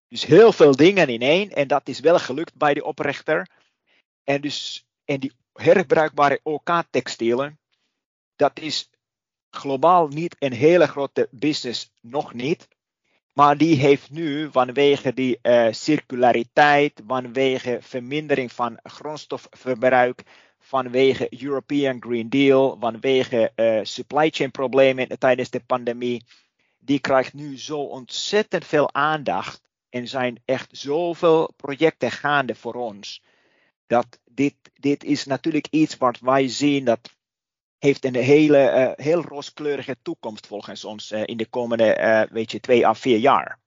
Dus 0.07 0.25
heel 0.25 0.51
veel 0.51 0.75
dingen 0.75 1.07
in 1.07 1.21
één, 1.21 1.49
en 1.49 1.67
dat 1.67 1.87
is 1.87 1.99
wel 1.99 2.19
gelukt 2.19 2.55
bij 2.55 2.73
de 2.73 2.83
oprichter. 2.83 3.49
En, 4.23 4.41
dus, 4.41 4.85
en 5.05 5.19
die 5.19 5.31
herbruikbare 5.53 6.39
OK-textielen, 6.43 7.59
dat 8.35 8.59
is 8.59 8.89
globaal 9.49 10.07
niet 10.07 10.35
een 10.39 10.53
hele 10.53 10.87
grote 10.87 11.27
business, 11.31 11.91
nog 12.01 12.33
niet. 12.33 12.67
Maar 13.37 13.57
die 13.57 13.75
heeft 13.75 14.11
nu, 14.11 14.51
vanwege 14.51 15.13
die 15.13 15.39
uh, 15.41 15.67
circulariteit, 15.71 17.01
vanwege 17.07 17.77
vermindering 17.81 18.51
van 18.51 18.79
grondstofverbruik, 18.83 20.23
vanwege 20.59 21.43
European 21.43 22.01
Green 22.01 22.29
Deal, 22.29 22.77
vanwege 22.79 23.51
uh, 23.55 23.79
supply 23.83 24.29
chain 24.29 24.51
problemen 24.51 25.19
tijdens 25.19 25.49
de 25.49 25.59
pandemie, 25.59 26.23
die 26.79 26.99
krijgt 26.99 27.33
nu 27.33 27.59
zo 27.59 27.79
ontzettend 27.79 28.65
veel 28.65 28.93
aandacht 28.93 29.61
en 29.89 30.07
zijn 30.07 30.41
echt 30.45 30.69
zoveel 30.71 31.53
projecten 31.55 32.11
gaande 32.11 32.55
voor 32.55 32.73
ons. 32.73 33.23
Dat 33.87 34.19
dit, 34.25 34.55
dit 34.73 35.03
is 35.03 35.25
natuurlijk 35.25 35.67
iets 35.69 35.97
wat 35.97 36.19
wij 36.19 36.47
zien 36.47 36.85
dat 36.85 37.16
heeft 37.79 38.05
een 38.05 38.15
hele, 38.15 38.93
uh, 38.97 39.05
heel 39.05 39.21
rooskleurige 39.21 39.97
toekomst 40.01 40.47
volgens 40.47 40.85
ons 40.85 41.11
uh, 41.11 41.21
in 41.25 41.37
de 41.37 41.45
komende, 41.45 41.97
uh, 41.99 42.33
weet 42.33 42.51
je, 42.51 42.59
twee 42.59 42.87
à 42.87 42.93
vier 42.93 43.17
jaar. 43.17 43.59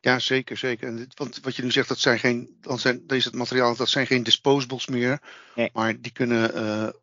Ja, 0.00 0.18
zeker, 0.18 0.56
zeker. 0.56 0.88
En 0.88 0.96
dit, 0.96 1.18
want 1.18 1.40
wat 1.42 1.56
je 1.56 1.62
nu 1.62 1.70
zegt, 1.70 1.88
dat 1.88 1.98
zijn 1.98 2.18
geen, 2.18 2.56
dan 2.60 2.78
zijn, 2.78 3.06
deze 3.06 3.30
materialen, 3.32 3.76
dat 3.76 3.88
zijn 3.88 4.06
geen 4.06 4.22
disposables 4.22 4.86
meer, 4.86 5.20
nee. 5.54 5.70
maar 5.72 6.00
die 6.00 6.12
kunnen 6.12 6.94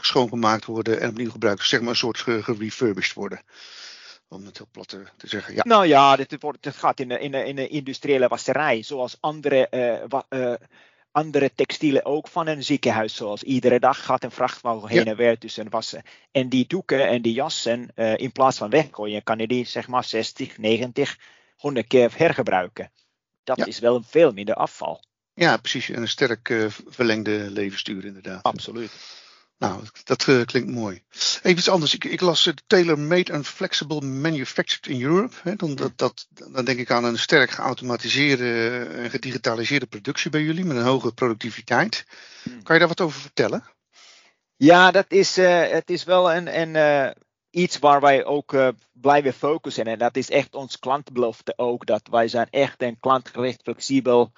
schoongemaakt 0.00 0.64
worden 0.64 1.00
en 1.00 1.08
opnieuw 1.08 1.30
gebruikt, 1.30 1.64
zeg 1.64 1.80
maar 1.80 1.88
een 1.88 1.96
soort 1.96 2.18
gerefurbished 2.18 3.14
worden. 3.14 3.42
Om 4.28 4.44
het 4.44 4.56
heel 4.56 4.68
plat 4.72 4.88
te, 4.88 5.04
te, 5.16 5.28
zeggen. 5.28 5.54
Ja. 5.54 5.62
Nou 5.64 5.86
ja, 5.86 6.16
dit, 6.16 6.36
wordt, 6.40 6.62
dit 6.62 6.76
gaat 6.76 7.00
in 7.00 7.08
de, 7.08 7.18
in, 7.18 7.30
de, 7.30 7.44
in 7.44 7.56
de 7.56 7.68
industriële 7.68 8.28
wasserij, 8.28 8.82
zoals 8.82 9.16
andere 9.20 9.68
andere 11.10 11.50
textielen 11.54 12.04
ook 12.04 12.28
van 12.28 12.46
een 12.46 12.64
ziekenhuis. 12.64 13.14
Zoals 13.14 13.42
iedere 13.42 13.80
dag 13.80 14.04
gaat 14.04 14.24
een 14.24 14.30
vrachtwagen 14.30 14.88
heen 14.88 15.06
en 15.06 15.16
weer 15.16 15.38
tussen 15.38 15.70
wassen. 15.70 16.02
En 16.30 16.48
die 16.48 16.66
doeken 16.66 17.08
en 17.08 17.22
die 17.22 17.32
jassen, 17.32 17.88
uh, 17.94 18.16
in 18.16 18.32
plaats 18.32 18.58
van 18.58 18.70
weggooien, 18.70 19.22
kan 19.22 19.38
je 19.38 19.46
die 19.46 19.64
zeg 19.64 19.88
maar 19.88 20.04
60, 20.04 20.58
90, 20.58 21.18
100 21.56 21.86
keer 21.86 22.12
hergebruiken. 22.16 22.90
Dat 23.44 23.56
ja. 23.56 23.64
is 23.64 23.78
wel 23.78 24.02
veel 24.02 24.32
minder 24.32 24.54
afval. 24.54 25.02
Ja, 25.34 25.56
precies. 25.56 25.88
En 25.88 26.00
een 26.00 26.08
sterk 26.08 26.48
uh, 26.48 26.66
verlengde 26.86 27.50
levensduur 27.50 28.04
inderdaad. 28.04 28.42
Absoluut. 28.42 28.90
Nou, 29.58 29.82
dat 30.04 30.26
uh, 30.26 30.44
klinkt 30.44 30.70
mooi. 30.70 31.02
Even 31.12 31.50
iets 31.50 31.68
anders. 31.68 31.94
Ik, 31.94 32.04
ik 32.04 32.20
las 32.20 32.46
uh, 32.46 32.54
Tailor-Made 32.66 33.32
and 33.32 33.46
Flexible 33.46 34.00
Manufactured 34.00 34.86
in 34.86 35.02
Europe. 35.02 35.34
Hè, 35.42 35.56
dan, 35.56 35.74
dat, 35.74 35.92
dat, 35.96 36.26
dan 36.50 36.64
denk 36.64 36.78
ik 36.78 36.90
aan 36.90 37.04
een 37.04 37.18
sterk 37.18 37.50
geautomatiseerde 37.50 38.78
en 38.92 39.10
gedigitaliseerde 39.10 39.86
productie 39.86 40.30
bij 40.30 40.42
jullie 40.42 40.64
met 40.64 40.76
een 40.76 40.82
hoge 40.82 41.12
productiviteit. 41.12 42.06
Hmm. 42.42 42.62
Kan 42.62 42.74
je 42.74 42.80
daar 42.80 42.88
wat 42.88 43.00
over 43.00 43.20
vertellen? 43.20 43.64
Ja, 44.56 44.90
dat 44.90 45.06
is, 45.08 45.38
uh, 45.38 45.68
het 45.68 45.90
is 45.90 46.04
wel 46.04 46.32
een, 46.32 46.60
een, 46.60 47.14
iets 47.50 47.78
waar 47.78 48.00
wij 48.00 48.24
ook 48.24 48.74
blijven 48.92 49.32
focussen. 49.32 49.84
En 49.84 49.98
dat 49.98 50.16
is 50.16 50.30
echt 50.30 50.54
ons 50.54 50.78
klantbelofte 50.78 51.52
ook. 51.56 51.86
Dat 51.86 52.08
wij 52.10 52.28
zijn 52.28 52.46
echt 52.50 52.82
een 52.82 53.00
klantgericht, 53.00 53.62
flexibel 53.62 54.32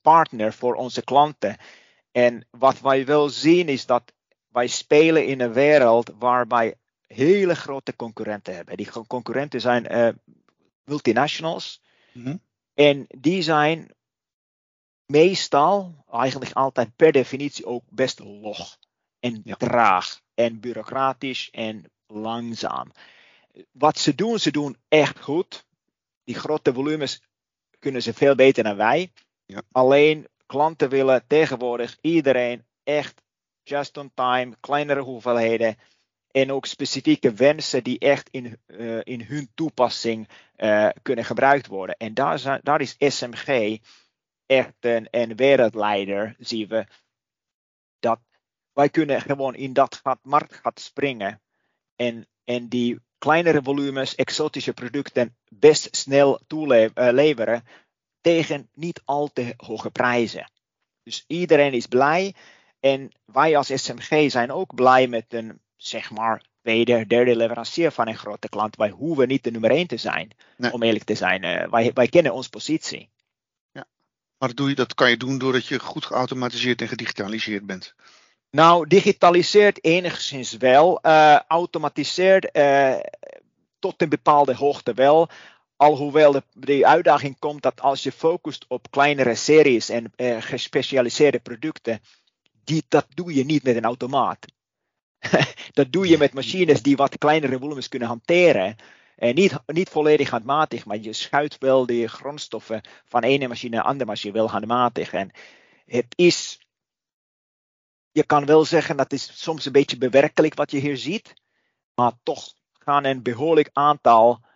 partner 0.00 0.52
voor 0.52 0.74
onze 0.74 1.02
klanten. 1.02 1.56
En 2.12 2.46
wat 2.50 2.80
wij 2.80 3.06
wel 3.06 3.28
zien 3.28 3.68
is 3.68 3.86
dat 3.86 4.12
wij 4.48 4.66
spelen 4.66 5.26
in 5.26 5.40
een 5.40 5.52
wereld 5.52 6.12
waarbij 6.18 6.74
hele 7.06 7.54
grote 7.54 7.96
concurrenten 7.96 8.54
hebben. 8.54 8.76
Die 8.76 8.90
concurrenten 9.06 9.60
zijn 9.60 9.92
uh, 9.92 10.08
multinationals. 10.84 11.82
Mm-hmm. 12.12 12.40
En 12.74 13.04
die 13.08 13.42
zijn 13.42 13.94
meestal, 15.06 16.04
eigenlijk 16.10 16.52
altijd 16.52 16.96
per 16.96 17.12
definitie 17.12 17.66
ook 17.66 17.82
best 17.88 18.18
log. 18.18 18.78
En 19.20 19.40
ja. 19.44 19.54
traag 19.54 20.20
en 20.34 20.60
bureaucratisch 20.60 21.50
en 21.50 21.90
langzaam. 22.06 22.92
Wat 23.72 23.98
ze 23.98 24.14
doen, 24.14 24.38
ze 24.38 24.50
doen 24.50 24.76
echt 24.88 25.20
goed. 25.20 25.66
Die 26.24 26.34
grote 26.34 26.72
volumes 26.72 27.22
kunnen 27.78 28.02
ze 28.02 28.14
veel 28.14 28.34
beter 28.34 28.64
dan 28.64 28.76
wij. 28.76 29.12
Ja. 29.46 29.62
Alleen 29.72 30.26
klanten 30.48 30.88
willen 30.88 31.24
tegenwoordig 31.26 31.98
iedereen 32.00 32.64
echt 32.84 33.22
just 33.62 33.96
on 33.96 34.10
time, 34.14 34.56
kleinere 34.60 35.00
hoeveelheden 35.00 35.76
en 36.30 36.52
ook 36.52 36.66
specifieke 36.66 37.32
wensen 37.32 37.84
die 37.84 37.98
echt 37.98 38.28
in, 38.30 38.58
uh, 38.66 39.00
in 39.02 39.22
hun 39.22 39.50
toepassing 39.54 40.28
uh, 40.56 40.88
kunnen 41.02 41.24
gebruikt 41.24 41.66
worden. 41.66 41.96
En 41.96 42.14
daar, 42.14 42.60
daar 42.62 42.80
is 42.80 42.96
SMG 42.98 43.78
echt 44.46 44.74
een, 44.80 45.08
een 45.10 45.36
wereldleider, 45.36 46.36
zien 46.38 46.68
we. 46.68 46.86
Dat 47.98 48.20
wij 48.72 48.88
kunnen 48.88 49.20
gewoon 49.20 49.54
in 49.54 49.72
dat 49.72 50.02
marktgat 50.22 50.80
springen 50.80 51.40
en, 51.96 52.26
en 52.44 52.68
die 52.68 53.00
kleinere 53.18 53.62
volumes, 53.62 54.14
exotische 54.14 54.72
producten 54.72 55.36
best 55.48 55.96
snel 55.96 56.40
toeleveren 56.46 57.62
uh, 57.64 57.70
tegen 58.20 58.68
niet 58.74 59.02
al 59.04 59.30
te 59.32 59.54
hoge 59.56 59.90
prijzen. 59.90 60.50
Dus 61.02 61.24
iedereen 61.26 61.72
is 61.72 61.86
blij. 61.86 62.34
En 62.80 63.10
wij 63.24 63.56
als 63.56 63.70
SMG 63.74 64.30
zijn 64.30 64.52
ook 64.52 64.74
blij 64.74 65.06
met 65.06 65.24
een, 65.28 65.60
zeg 65.76 66.10
maar, 66.10 66.42
tweede, 66.62 67.06
derde 67.06 67.36
leverancier 67.36 67.90
van 67.90 68.08
een 68.08 68.16
grote 68.16 68.48
klant. 68.48 68.76
Wij 68.76 68.90
hoeven 68.90 69.28
niet 69.28 69.44
de 69.44 69.50
nummer 69.50 69.70
één 69.70 69.86
te 69.86 69.96
zijn, 69.96 70.30
nee. 70.56 70.72
om 70.72 70.82
eerlijk 70.82 71.04
te 71.04 71.14
zijn. 71.14 71.44
Uh, 71.44 71.70
wij, 71.70 71.90
wij 71.94 72.08
kennen 72.08 72.32
onze 72.32 72.50
positie. 72.50 73.08
Ja, 73.72 73.86
maar 74.38 74.48
dat, 74.48 74.56
doe 74.56 74.68
je, 74.68 74.74
dat 74.74 74.94
kan 74.94 75.10
je 75.10 75.16
doen 75.16 75.38
doordat 75.38 75.66
je 75.66 75.78
goed 75.78 76.04
geautomatiseerd 76.04 76.80
en 76.80 76.88
gedigitaliseerd 76.88 77.66
bent. 77.66 77.94
Nou, 78.50 78.86
digitaliseert 78.86 79.84
enigszins 79.84 80.56
wel. 80.56 80.98
Uh, 81.02 81.40
automatiseert 81.48 82.56
uh, 82.56 82.96
tot 83.78 84.02
een 84.02 84.08
bepaalde 84.08 84.54
hoogte 84.54 84.92
wel. 84.92 85.28
Alhoewel 85.78 86.42
de, 86.52 86.86
uitdaging 86.86 87.38
komt 87.38 87.62
dat 87.62 87.80
als 87.80 88.02
je 88.02 88.12
focust 88.12 88.64
op 88.68 88.90
kleinere 88.90 89.34
series 89.34 89.88
en 89.88 90.12
uh, 90.16 90.42
gespecialiseerde 90.42 91.40
producten, 91.40 92.00
die, 92.64 92.84
dat 92.88 93.06
doe 93.14 93.34
je 93.34 93.44
niet 93.44 93.62
met 93.62 93.76
een 93.76 93.84
automaat. 93.84 94.46
dat 95.78 95.92
doe 95.92 96.08
je 96.08 96.18
met 96.18 96.34
machines 96.34 96.82
die 96.82 96.96
wat 96.96 97.18
kleinere 97.18 97.58
volumes 97.58 97.88
kunnen 97.88 98.08
hanteren. 98.08 98.76
En 99.16 99.34
niet, 99.34 99.58
niet 99.66 99.88
volledig 99.88 100.30
handmatig, 100.30 100.84
maar 100.84 100.98
je 100.98 101.12
schuift 101.12 101.58
wel 101.58 101.86
de 101.86 102.06
grondstoffen 102.06 102.80
van 103.04 103.22
ene 103.22 103.48
machine 103.48 103.76
naar 103.76 103.84
andere 103.84 104.10
machine 104.10 104.32
wel 104.32 104.50
handmatig. 104.50 105.12
En 105.12 105.30
het 105.86 106.14
is, 106.16 106.60
je 108.10 108.24
kan 108.24 108.46
wel 108.46 108.64
zeggen 108.64 108.96
dat 108.96 109.12
is 109.12 109.42
soms 109.42 109.66
een 109.66 109.72
beetje 109.72 109.98
bewerkelijk 109.98 110.54
wat 110.54 110.70
je 110.70 110.78
hier 110.78 110.96
ziet, 110.96 111.34
maar 111.94 112.12
toch 112.22 112.54
gaan 112.72 113.04
een 113.04 113.22
behoorlijk 113.22 113.70
aantal 113.72 114.46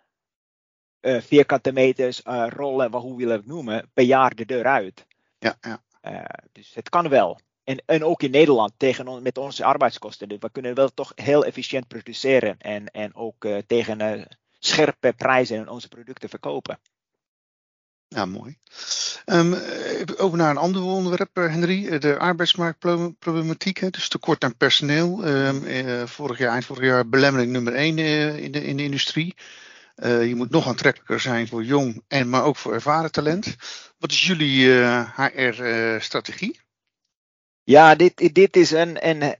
uh, 1.03 1.21
vierkante 1.21 1.71
meters, 1.71 2.21
uh, 2.27 2.45
rollen, 2.49 2.91
wat 2.91 3.01
hoe 3.01 3.17
we 3.17 3.31
het 3.31 3.45
noemen, 3.45 3.89
per 3.93 4.03
jaar 4.03 4.35
de 4.35 4.45
deur 4.45 4.65
uit. 4.65 5.05
Ja, 5.39 5.57
ja. 5.61 5.81
Uh, 6.07 6.23
dus 6.51 6.73
het 6.73 6.89
kan 6.89 7.09
wel. 7.09 7.39
En, 7.63 7.81
en 7.85 8.03
ook 8.03 8.23
in 8.23 8.31
Nederland 8.31 8.71
tegen 8.77 9.07
on, 9.07 9.23
met 9.23 9.37
onze 9.37 9.63
arbeidskosten. 9.63 10.29
Dus 10.29 10.37
we 10.39 10.51
kunnen 10.51 10.75
wel 10.75 10.93
toch 10.93 11.11
heel 11.15 11.45
efficiënt 11.45 11.87
produceren 11.87 12.55
en, 12.57 12.91
en 12.91 13.15
ook 13.15 13.47
tegen 13.67 14.27
scherpe 14.59 15.13
prijzen 15.13 15.69
onze 15.69 15.87
producten 15.87 16.29
verkopen. 16.29 16.79
Ja, 18.07 18.25
mooi. 18.25 18.57
Um, 19.25 19.55
over 20.17 20.37
naar 20.37 20.49
een 20.49 20.57
ander 20.57 20.81
onderwerp, 20.81 21.35
Henry. 21.35 21.99
De 21.99 22.17
arbeidsmarktproblematiek, 22.17 23.93
dus 23.93 24.09
tekort 24.09 24.43
aan 24.43 24.57
personeel. 24.57 25.27
Um, 25.27 26.07
vorig 26.07 26.37
jaar, 26.37 26.51
eind 26.51 26.65
vorig 26.65 26.83
jaar, 26.83 27.09
belemmering 27.09 27.51
nummer 27.51 27.73
één 27.73 27.97
in, 27.97 28.51
de, 28.51 28.63
in 28.63 28.77
de 28.77 28.83
industrie. 28.83 29.35
Uh, 29.95 30.27
je 30.27 30.35
moet 30.35 30.49
nog 30.49 30.67
aantrekkelijker 30.67 31.19
zijn 31.19 31.47
voor 31.47 31.63
jong 31.63 32.03
en 32.07 32.29
maar 32.29 32.43
ook 32.43 32.57
voor 32.57 32.73
ervaren 32.73 33.11
talent. 33.11 33.55
Wat 33.97 34.11
is 34.11 34.25
jullie 34.27 34.71
HR-strategie? 35.15 36.61
ja, 37.63 37.95
dit, 37.95 38.35
dit 38.35 38.55
is 38.55 38.71
een, 38.71 39.07
een 39.07 39.35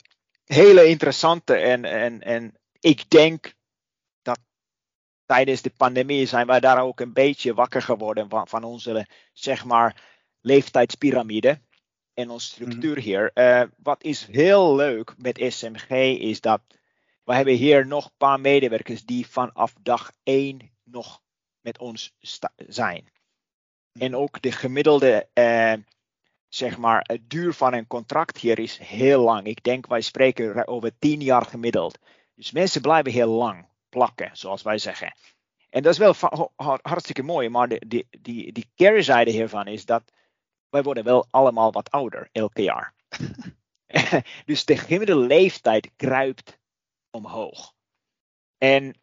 hele 0.46 0.88
interessante 0.88 1.56
en, 1.56 1.86
en, 1.86 2.22
en 2.22 2.58
ik 2.80 3.10
denk 3.10 3.54
dat 4.22 4.40
tijdens 5.26 5.62
de 5.62 5.74
pandemie 5.78 6.26
zijn 6.26 6.48
wij 6.48 6.60
daar 6.60 6.82
ook 6.82 7.00
een 7.00 7.14
beetje 7.14 7.54
wakker 7.54 7.82
geworden 7.82 8.30
van, 8.30 8.48
van 8.48 8.64
onze 8.64 9.08
zeg 9.34 9.66
maar 9.66 10.02
leeftijdspyramide 10.42 11.60
en 12.14 12.30
onze 12.30 12.48
structuur 12.48 12.98
mhm. 12.98 13.02
hier. 13.02 13.32
Uh, 13.34 13.64
wat 13.78 14.04
is 14.04 14.28
heel 14.32 14.76
leuk 14.76 15.14
met 15.18 15.44
SMG 15.48 15.90
is 16.20 16.42
dat 16.42 16.62
we 17.24 17.36
hebben 17.36 17.54
hier 17.54 17.88
nog 17.88 18.06
een 18.06 18.18
paar 18.18 18.40
medewerkers 18.40 19.06
die 19.06 19.28
vanaf 19.28 19.74
dag 19.82 20.12
1 20.24 20.72
nog 20.84 21.22
met 21.62 21.80
ons 21.80 22.14
zijn. 22.68 23.12
En 24.00 24.16
ook 24.16 24.42
de 24.42 24.52
gemiddelde 24.52 25.28
eh, 25.34 25.74
zeg 26.50 26.78
maar, 26.78 27.04
het 27.08 27.30
duur 27.30 27.54
van 27.54 27.74
een 27.74 27.88
contract 27.88 28.38
hier 28.38 28.60
is 28.60 28.78
heel 28.78 29.22
lang. 29.22 29.48
Ik 29.48 29.64
denk 29.64 29.88
wij 29.88 30.02
spreken 30.02 30.68
over 30.68 30.92
10 31.00 31.20
jaar 31.20 31.46
gemiddeld. 31.46 32.00
Dus 32.36 32.52
mensen 32.52 32.82
blijven 32.82 33.12
heel 33.12 33.32
lang 33.32 33.68
plakken, 33.90 34.30
zoals 34.34 34.62
wij 34.62 34.78
zeggen. 34.78 35.16
En 35.70 35.84
dat 35.84 35.92
is 35.92 35.98
wel 35.98 36.16
hartstikke 36.82 37.24
mooi, 37.24 37.50
maar 37.50 37.68
de, 37.68 37.82
die, 37.88 38.08
die, 38.22 38.52
die 38.52 38.70
hiervan 39.32 39.68
is 39.68 39.86
dat 39.86 40.04
wij 40.70 40.84
worden 40.84 41.04
wel 41.04 41.28
allemaal 41.30 41.72
wat 41.72 41.92
ouder 41.92 42.30
elke 42.32 42.62
jaar. 42.62 42.94
dus 44.46 44.66
de 44.66 44.78
gemiddelde 44.78 45.26
leeftijd 45.26 45.92
kruipt 45.96 46.60
omhoog. 47.14 47.74
En 48.58 48.96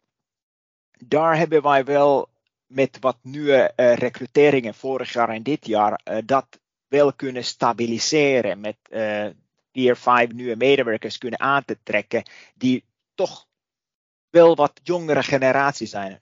daar 0.97 1.37
hebben 1.37 1.61
wij 1.61 1.83
wel 1.83 2.29
met 2.65 2.97
wat 2.99 3.17
nieuwe 3.21 3.73
uh, 3.75 3.93
recruteringen 3.93 4.73
vorig 4.73 5.13
jaar 5.13 5.29
en 5.29 5.43
dit 5.43 5.65
jaar 5.65 6.01
uh, 6.03 6.17
dat 6.25 6.59
wel 6.87 7.13
kunnen 7.13 7.43
stabiliseren 7.43 8.59
met 8.59 8.77
uh, 8.89 9.27
vier, 9.71 9.95
vijf 9.95 10.31
nieuwe 10.31 10.55
medewerkers 10.55 11.17
kunnen 11.17 11.39
aan 11.39 11.65
te 11.65 11.77
trekken 11.83 12.23
die 12.55 12.83
toch 13.15 13.47
wel 14.29 14.55
wat 14.55 14.79
jongere 14.83 15.23
generatie 15.23 15.87
zijn. 15.87 16.19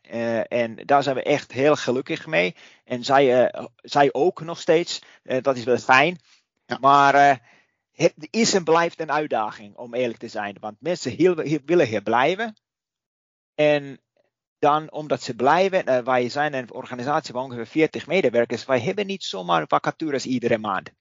en 0.48 0.76
daar 0.76 1.04
zijn 1.04 1.16
we 1.16 1.24
echt 1.24 1.52
heel 1.52 1.76
gelukkig 1.76 2.28
mee. 2.28 2.56
En 2.86 3.04
zij, 3.04 3.54
zij 3.76 4.10
ook 4.12 4.42
nog 4.42 4.60
steeds. 4.60 5.02
dat 5.42 5.58
is 5.58 5.64
wel 5.64 5.78
fijn. 5.78 6.20
Ja. 6.66 6.78
Maar 6.82 7.42
het 8.02 8.28
is 8.30 8.54
en 8.54 8.64
blijft 8.64 9.00
een 9.00 9.12
uitdaging, 9.12 9.76
om 9.76 9.94
eerlijk 9.94 10.20
te 10.20 10.28
zijn. 10.28 10.58
Want 10.60 10.82
mensen 10.82 11.12
heel, 11.12 11.36
willen 11.66 11.88
hier 11.88 12.02
blijven. 12.02 12.56
En 13.56 14.02
dan, 14.60 14.92
omdat 14.92 15.22
ze 15.22 15.36
blijven, 15.36 15.90
uh, 15.90 16.00
wij 16.00 16.30
zijn 16.30 16.54
een 16.54 16.74
organisatie 16.74 17.34
van 17.34 17.44
ongeveer 17.44 17.68
40 17.68 18.08
medewerkers, 18.08 18.66
wij 18.66 18.80
hebben 18.80 19.06
niet 19.06 19.24
zomaar 19.24 19.68
vacatures 19.68 20.26
iedere 20.26 20.58
maand. 20.58 20.92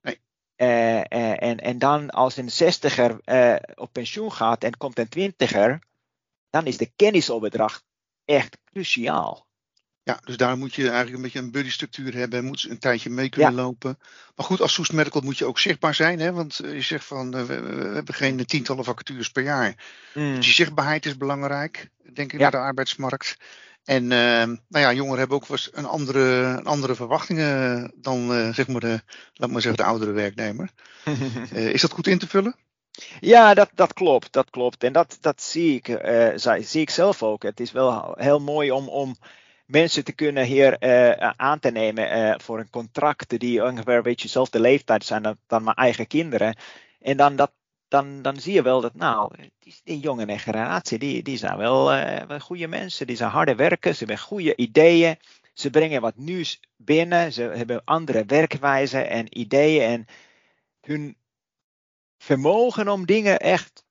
Nee. 0.00 0.20
Uh, 0.56 0.96
uh, 0.96 1.42
en, 1.42 1.58
en 1.58 1.78
dan 1.78 2.10
als 2.10 2.36
een 2.36 2.50
60er 2.50 3.16
op 3.74 3.92
pensioen 3.92 4.32
gaat 4.32 4.64
en 4.64 4.76
komt 4.76 4.98
een 4.98 5.32
20er, 5.32 5.78
dan 6.50 6.66
is 6.66 6.76
de 6.76 6.92
kennisoverdracht 6.96 7.84
echt 8.24 8.58
cruciaal. 8.64 9.46
Ja, 10.04 10.20
dus 10.24 10.36
daar 10.36 10.58
moet 10.58 10.74
je 10.74 10.82
eigenlijk 10.82 11.16
een 11.16 11.22
beetje 11.22 11.38
een 11.38 11.50
buddy-structuur 11.50 12.14
hebben. 12.14 12.44
Moet 12.44 12.66
een 12.68 12.78
tijdje 12.78 13.10
mee 13.10 13.28
kunnen 13.28 13.54
lopen. 13.54 13.98
Maar 14.36 14.46
goed, 14.46 14.60
als 14.60 14.72
Soest 14.72 14.92
Medical 14.92 15.22
moet 15.22 15.38
je 15.38 15.44
ook 15.44 15.58
zichtbaar 15.58 15.94
zijn. 15.94 16.20
Hè? 16.20 16.32
Want 16.32 16.58
eh, 16.58 16.74
je 16.74 16.80
zegt 16.80 17.04
van, 17.04 17.36
uh, 17.36 17.42
we, 17.42 17.52
hebben 17.94 18.14
geen 18.14 18.46
tientallen 18.46 18.84
vacatures 18.84 19.30
per 19.30 19.42
jaar. 19.42 19.74
Mm. 20.14 20.34
Dus 20.34 20.46
je 20.46 20.52
zichtbaarheid 20.52 21.06
is 21.06 21.16
belangrijk, 21.16 21.90
denk 22.12 22.32
ik, 22.32 22.38
ja. 22.38 22.42
naar 22.42 22.50
de 22.50 22.56
arbeidsmarkt. 22.56 23.36
En 23.84 24.02
uh, 24.02 24.08
nou 24.08 24.58
ja, 24.68 24.92
jongeren 24.92 25.18
hebben 25.18 25.36
ook 25.36 25.46
wel 25.46 25.56
eens 25.56 25.70
een 25.72 25.86
andere, 25.86 26.42
een 26.42 26.66
andere 26.66 26.94
verwachtingen 26.94 27.92
dan, 27.96 28.38
uh, 28.38 28.54
zeg 28.54 28.68
maar, 28.68 28.80
de, 28.80 29.00
laat 29.32 29.50
maar 29.50 29.60
zeggen, 29.60 29.84
de 29.84 29.90
oudere 29.90 30.12
werknemer. 30.12 30.70
is 31.74 31.80
dat 31.80 31.92
goed 31.92 32.06
in 32.06 32.18
te 32.18 32.28
vullen? 32.28 32.56
Ja, 33.20 33.54
dat, 33.54 33.70
dat 33.74 33.92
klopt. 33.92 34.32
Dat 34.32 34.50
klopt. 34.50 34.84
En 34.84 34.92
dat, 34.92 35.18
dat 35.20 35.42
zie, 35.42 35.74
ik, 35.74 35.98
zie 36.60 36.80
ik 36.80 36.90
zelf 36.90 37.22
ook. 37.22 37.42
Het 37.42 37.60
is 37.60 37.72
wel 37.72 38.14
heel 38.18 38.40
mooi 38.40 38.70
om... 38.70 38.88
om 38.88 39.16
mensen 39.66 40.04
te 40.04 40.12
kunnen 40.12 40.44
hier 40.44 40.76
uh, 40.80 41.30
aan 41.36 41.58
te 41.58 41.70
nemen 41.70 42.18
uh, 42.18 42.34
voor 42.38 42.58
een 42.58 42.70
contract 42.70 43.38
die 43.38 43.64
ongeveer 43.64 43.96
een 43.96 44.02
beetje 44.02 44.26
dezelfde 44.26 44.60
leeftijd 44.60 45.04
zijn 45.04 45.22
dan, 45.22 45.36
dan 45.46 45.64
mijn 45.64 45.76
eigen 45.76 46.06
kinderen. 46.06 46.56
En 47.00 47.16
dan, 47.16 47.36
dat, 47.36 47.52
dan, 47.88 48.22
dan 48.22 48.36
zie 48.36 48.52
je 48.52 48.62
wel 48.62 48.80
dat, 48.80 48.94
nou, 48.94 49.32
die, 49.58 49.74
die 49.84 50.00
jonge 50.00 50.38
generatie, 50.38 50.98
die, 50.98 51.22
die 51.22 51.36
zijn 51.36 51.56
wel, 51.56 51.84
wel 52.26 52.40
goede 52.40 52.66
mensen, 52.66 53.06
die 53.06 53.16
zijn 53.16 53.30
harde 53.30 53.54
werkers, 53.54 53.98
ze 53.98 54.04
hebben 54.04 54.24
goede 54.24 54.56
ideeën, 54.56 55.16
ze 55.54 55.70
brengen 55.70 56.00
wat 56.00 56.16
nieuws 56.16 56.60
binnen, 56.76 57.32
ze 57.32 57.42
hebben 57.42 57.84
andere 57.84 58.24
werkwijzen 58.24 59.08
en 59.08 59.38
ideeën 59.38 59.82
en 59.82 60.06
hun 60.80 61.16
vermogen 62.18 62.88
om 62.88 63.06
dingen 63.06 63.38
echt 63.38 63.84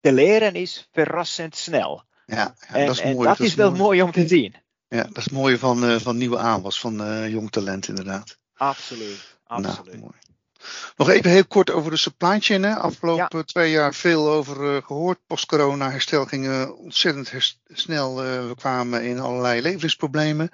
te 0.00 0.12
leren 0.12 0.54
is 0.54 0.88
verrassend 0.92 1.56
snel. 1.56 2.04
Ja, 2.26 2.54
ja 2.72 2.86
dat 2.86 2.96
is 2.96 3.02
mooi. 3.02 3.28
dat, 3.28 3.40
is 3.40 3.54
wel 3.54 3.72
mooi. 3.72 4.02
om 4.02 4.12
te 4.12 4.28
zien. 4.28 4.54
Ja, 4.88 5.02
dat 5.02 5.16
is 5.16 5.24
het 5.24 5.32
mooie 5.32 5.58
van, 5.58 5.90
uh, 5.90 5.98
van 5.98 6.16
nieuwe 6.16 6.38
aanwas, 6.38 6.80
van 6.80 7.02
uh, 7.02 7.28
jong 7.28 7.50
talent 7.50 7.88
inderdaad. 7.88 8.38
Absoluut, 8.54 9.38
nou, 9.46 9.64
absoluut. 9.64 9.92
Nou, 9.92 9.98
mooi. 9.98 10.14
Nog 10.96 11.08
even 11.08 11.30
heel 11.30 11.46
kort 11.46 11.70
over 11.70 11.90
de 11.90 11.96
supply 11.96 12.40
chain. 12.40 12.62
Hè. 12.62 12.74
Afgelopen 12.74 13.46
twee 13.46 13.70
jaar 13.70 13.94
veel 13.94 14.28
over 14.28 14.74
uh, 14.74 14.82
gehoord. 14.82 15.18
Post-corona 15.26 15.90
herstel 15.90 16.24
ging 16.24 16.66
ontzettend 16.70 17.58
snel. 17.66 18.16
we 18.16 18.54
kwamen 18.56 19.04
in 19.04 19.18
allerlei 19.18 19.62
leveringsproblemen. 19.62 20.50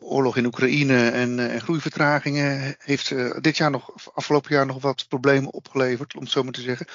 oorlog 0.00 0.36
in 0.36 0.46
Oekraïne 0.46 1.08
en, 1.10 1.50
en 1.50 1.60
groeivertragingen 1.60 2.76
heeft 2.78 3.14
dit 3.42 3.56
jaar 3.56 3.70
nog, 3.70 3.92
afgelopen 4.14 4.54
jaar 4.54 4.66
nog 4.66 4.82
wat 4.82 5.08
problemen 5.08 5.52
opgeleverd, 5.52 6.14
om 6.14 6.22
het 6.22 6.30
zo 6.30 6.42
maar 6.42 6.52
te 6.52 6.60
zeggen 6.60 6.86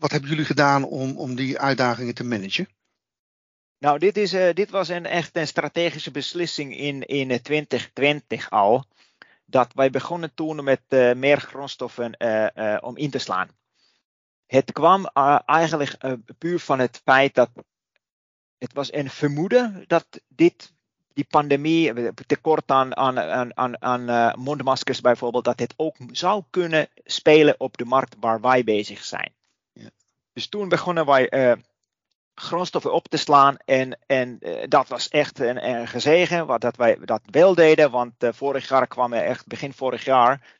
wat 0.00 0.10
hebben 0.10 0.30
jullie 0.30 0.44
gedaan 0.44 0.84
om, 0.84 1.18
om 1.18 1.34
die 1.34 1.58
uitdagingen 1.58 2.14
te 2.14 2.24
managen? 2.24 2.68
Nou, 3.78 3.98
dit, 3.98 4.16
is, 4.16 4.34
uh, 4.34 4.52
dit 4.52 4.70
was 4.70 4.88
een, 4.88 5.06
echt 5.06 5.36
een 5.36 5.46
strategische 5.46 6.10
beslissing 6.10 6.76
in, 6.76 7.02
in 7.02 7.42
2020 7.42 8.50
al. 8.50 8.84
Dat 9.44 9.72
wij 9.74 9.90
begonnen 9.90 10.34
toen 10.34 10.64
met 10.64 10.80
uh, 10.88 11.14
meer 11.14 11.40
grondstoffen 11.40 12.16
om 12.82 12.96
in 12.96 13.10
te 13.10 13.18
slaan. 13.18 13.48
Het 14.46 14.72
kwam 14.72 15.06
eigenlijk 15.44 15.96
puur 16.38 16.58
van 16.58 16.78
het 16.78 17.00
feit 17.04 17.34
dat 17.34 17.50
het 18.58 18.72
was 18.72 18.92
een 18.92 19.10
vermoeden 19.10 19.84
dat 19.86 20.06
dit, 20.28 20.72
die 21.12 21.24
pandemie, 21.24 22.12
tekort 22.26 22.70
aan, 22.70 22.96
aan, 22.96 23.56
aan, 23.56 23.82
aan 23.82 24.38
mondmaskers 24.40 25.00
bijvoorbeeld, 25.00 25.44
dat 25.44 25.58
het 25.58 25.74
ook 25.76 25.96
zou 26.10 26.44
kunnen 26.50 26.88
spelen 27.04 27.54
op 27.58 27.76
de 27.76 27.84
markt 27.84 28.16
waar 28.20 28.40
wij 28.40 28.64
bezig 28.64 29.04
zijn. 29.04 29.32
Dus 30.40 30.48
toen 30.48 30.68
begonnen 30.68 31.06
wij 31.06 31.32
uh, 31.32 31.52
grondstoffen 32.34 32.92
op 32.92 33.08
te 33.08 33.16
slaan. 33.16 33.56
En, 33.64 33.98
en 34.06 34.36
uh, 34.40 34.62
dat 34.68 34.88
was 34.88 35.08
echt 35.08 35.38
een, 35.38 35.68
een 35.68 35.88
gezegen 35.88 36.46
wat 36.46 36.60
dat 36.60 36.76
wij 36.76 36.98
dat 37.04 37.20
wel 37.30 37.54
deden. 37.54 37.90
Want 37.90 38.24
uh, 38.24 38.30
vorig 38.32 38.68
jaar 38.68 38.86
kwamen 38.86 39.24
echt, 39.24 39.46
begin 39.46 39.72
vorig 39.72 40.04
jaar, 40.04 40.58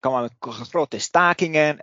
kwamen 0.00 0.30
grote 0.40 0.98
stakingen 0.98 1.78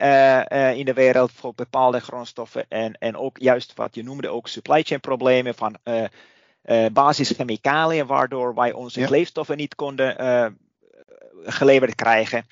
in 0.76 0.86
de 0.86 0.94
wereld 0.94 1.32
voor 1.32 1.54
bepaalde 1.56 2.00
grondstoffen. 2.00 2.66
En, 2.70 2.94
en 2.94 3.18
ook 3.18 3.38
juist 3.38 3.74
wat 3.74 3.96
je 3.96 4.04
noemde, 4.04 4.30
ook 4.30 4.48
supply 4.48 4.84
chain 4.84 5.00
problemen 5.00 5.56
van 5.56 5.78
basischemicaliën, 6.92 8.06
waardoor 8.06 8.56
wij 8.56 8.74
onze 8.74 9.00
ja. 9.00 9.06
kleefstoffen 9.06 9.58
niet 9.58 9.76
konden 9.76 10.16
geleverd 11.44 11.96
krijgen. 11.96 12.46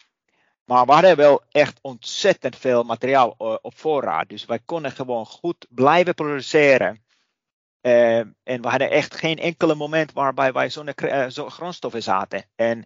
Maar 0.67 0.86
we 0.86 0.91
hadden 0.91 1.15
wel 1.15 1.43
echt 1.51 1.80
ontzettend 1.82 2.56
veel 2.56 2.84
materiaal 2.84 3.36
uh, 3.39 3.56
op 3.62 3.77
voorraad. 3.77 4.30
Dus 4.30 4.45
wij 4.45 4.60
konden 4.65 4.91
gewoon 4.91 5.25
goed 5.25 5.65
blijven 5.69 6.13
produceren. 6.13 7.03
Uh, 7.82 8.17
en 8.17 8.62
we 8.62 8.67
hadden 8.67 8.89
echt 8.89 9.15
geen 9.15 9.38
enkele 9.38 9.75
moment 9.75 10.13
waarbij 10.13 10.51
wij 10.53 10.69
zo'n 10.69 10.89
uh, 11.03 11.27
zo 11.27 11.49
grondstoffen 11.49 12.03
zaten. 12.03 12.45
En 12.56 12.77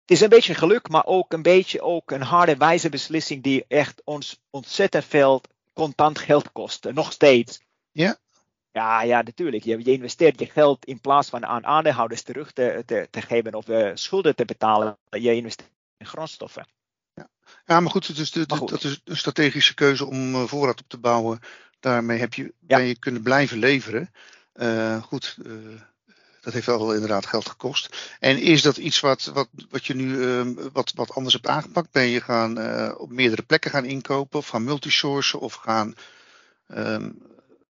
het 0.00 0.10
is 0.10 0.20
een 0.20 0.28
beetje 0.28 0.54
geluk, 0.54 0.88
maar 0.88 1.06
ook 1.06 1.32
een 1.32 1.42
beetje 1.42 1.80
ook 1.80 2.10
een 2.10 2.22
harde 2.22 2.56
wijze 2.56 2.88
beslissing 2.88 3.42
die 3.42 3.64
echt 3.68 4.02
ons 4.04 4.40
ontzettend 4.50 5.04
veel 5.04 5.42
contant 5.72 6.18
geld 6.18 6.52
kost, 6.52 6.92
nog 6.92 7.12
steeds. 7.12 7.60
Ja. 7.92 8.16
Ja, 8.70 9.02
ja, 9.02 9.22
natuurlijk. 9.22 9.64
Je, 9.64 9.84
je 9.84 9.92
investeert 9.92 10.40
je 10.40 10.46
geld 10.46 10.84
in 10.84 11.00
plaats 11.00 11.28
van 11.28 11.46
aan 11.46 11.66
aandeelhouders 11.66 12.22
terug 12.22 12.52
te, 12.52 12.82
te, 12.86 13.06
te 13.10 13.22
geven 13.22 13.54
of 13.54 13.68
uh, 13.68 13.90
schulden 13.94 14.36
te 14.36 14.44
betalen. 14.44 14.98
Je 15.10 15.34
investeert 15.34 15.70
in 16.02 16.08
grondstoffen. 16.08 16.66
Ja, 17.14 17.28
ja 17.66 17.80
maar 17.80 17.90
goed, 17.90 18.16
dus 18.16 18.30
de, 18.30 18.44
goed. 18.48 18.68
dat 18.68 18.84
is 18.84 19.00
een 19.04 19.16
strategische 19.16 19.74
keuze 19.74 20.06
om 20.06 20.34
uh, 20.34 20.44
voorraad 20.44 20.80
op 20.80 20.88
te 20.88 20.98
bouwen. 20.98 21.40
Daarmee 21.80 22.18
heb 22.18 22.34
je, 22.34 22.42
ja. 22.42 22.76
ben 22.76 22.86
je 22.86 22.98
kunnen 22.98 23.22
blijven 23.22 23.58
leveren. 23.58 24.10
Uh, 24.54 25.02
goed, 25.02 25.36
dat 26.40 26.52
heeft 26.52 26.66
wel 26.66 26.94
inderdaad 26.94 27.26
geld 27.26 27.48
gekost. 27.48 28.16
En 28.18 28.38
is 28.38 28.62
dat 28.62 28.76
iets 28.76 29.00
wat, 29.00 29.24
wat, 29.24 29.48
wat 29.70 29.86
je 29.86 29.94
nu 29.94 30.14
uh, 30.14 30.46
wat, 30.72 30.92
wat 30.94 31.14
anders 31.14 31.34
hebt 31.34 31.46
aangepakt? 31.46 31.90
Ben 31.90 32.06
je 32.06 32.20
gaan 32.20 32.58
op 32.98 33.10
meerdere 33.10 33.42
plekken 33.42 33.70
gaan 33.70 33.84
inkopen 33.84 34.38
of 34.38 34.48
gaan 34.48 34.64
multisourcen 34.64 35.40
of 35.40 35.54
gaan. 35.54 35.94
Um, 36.68 37.22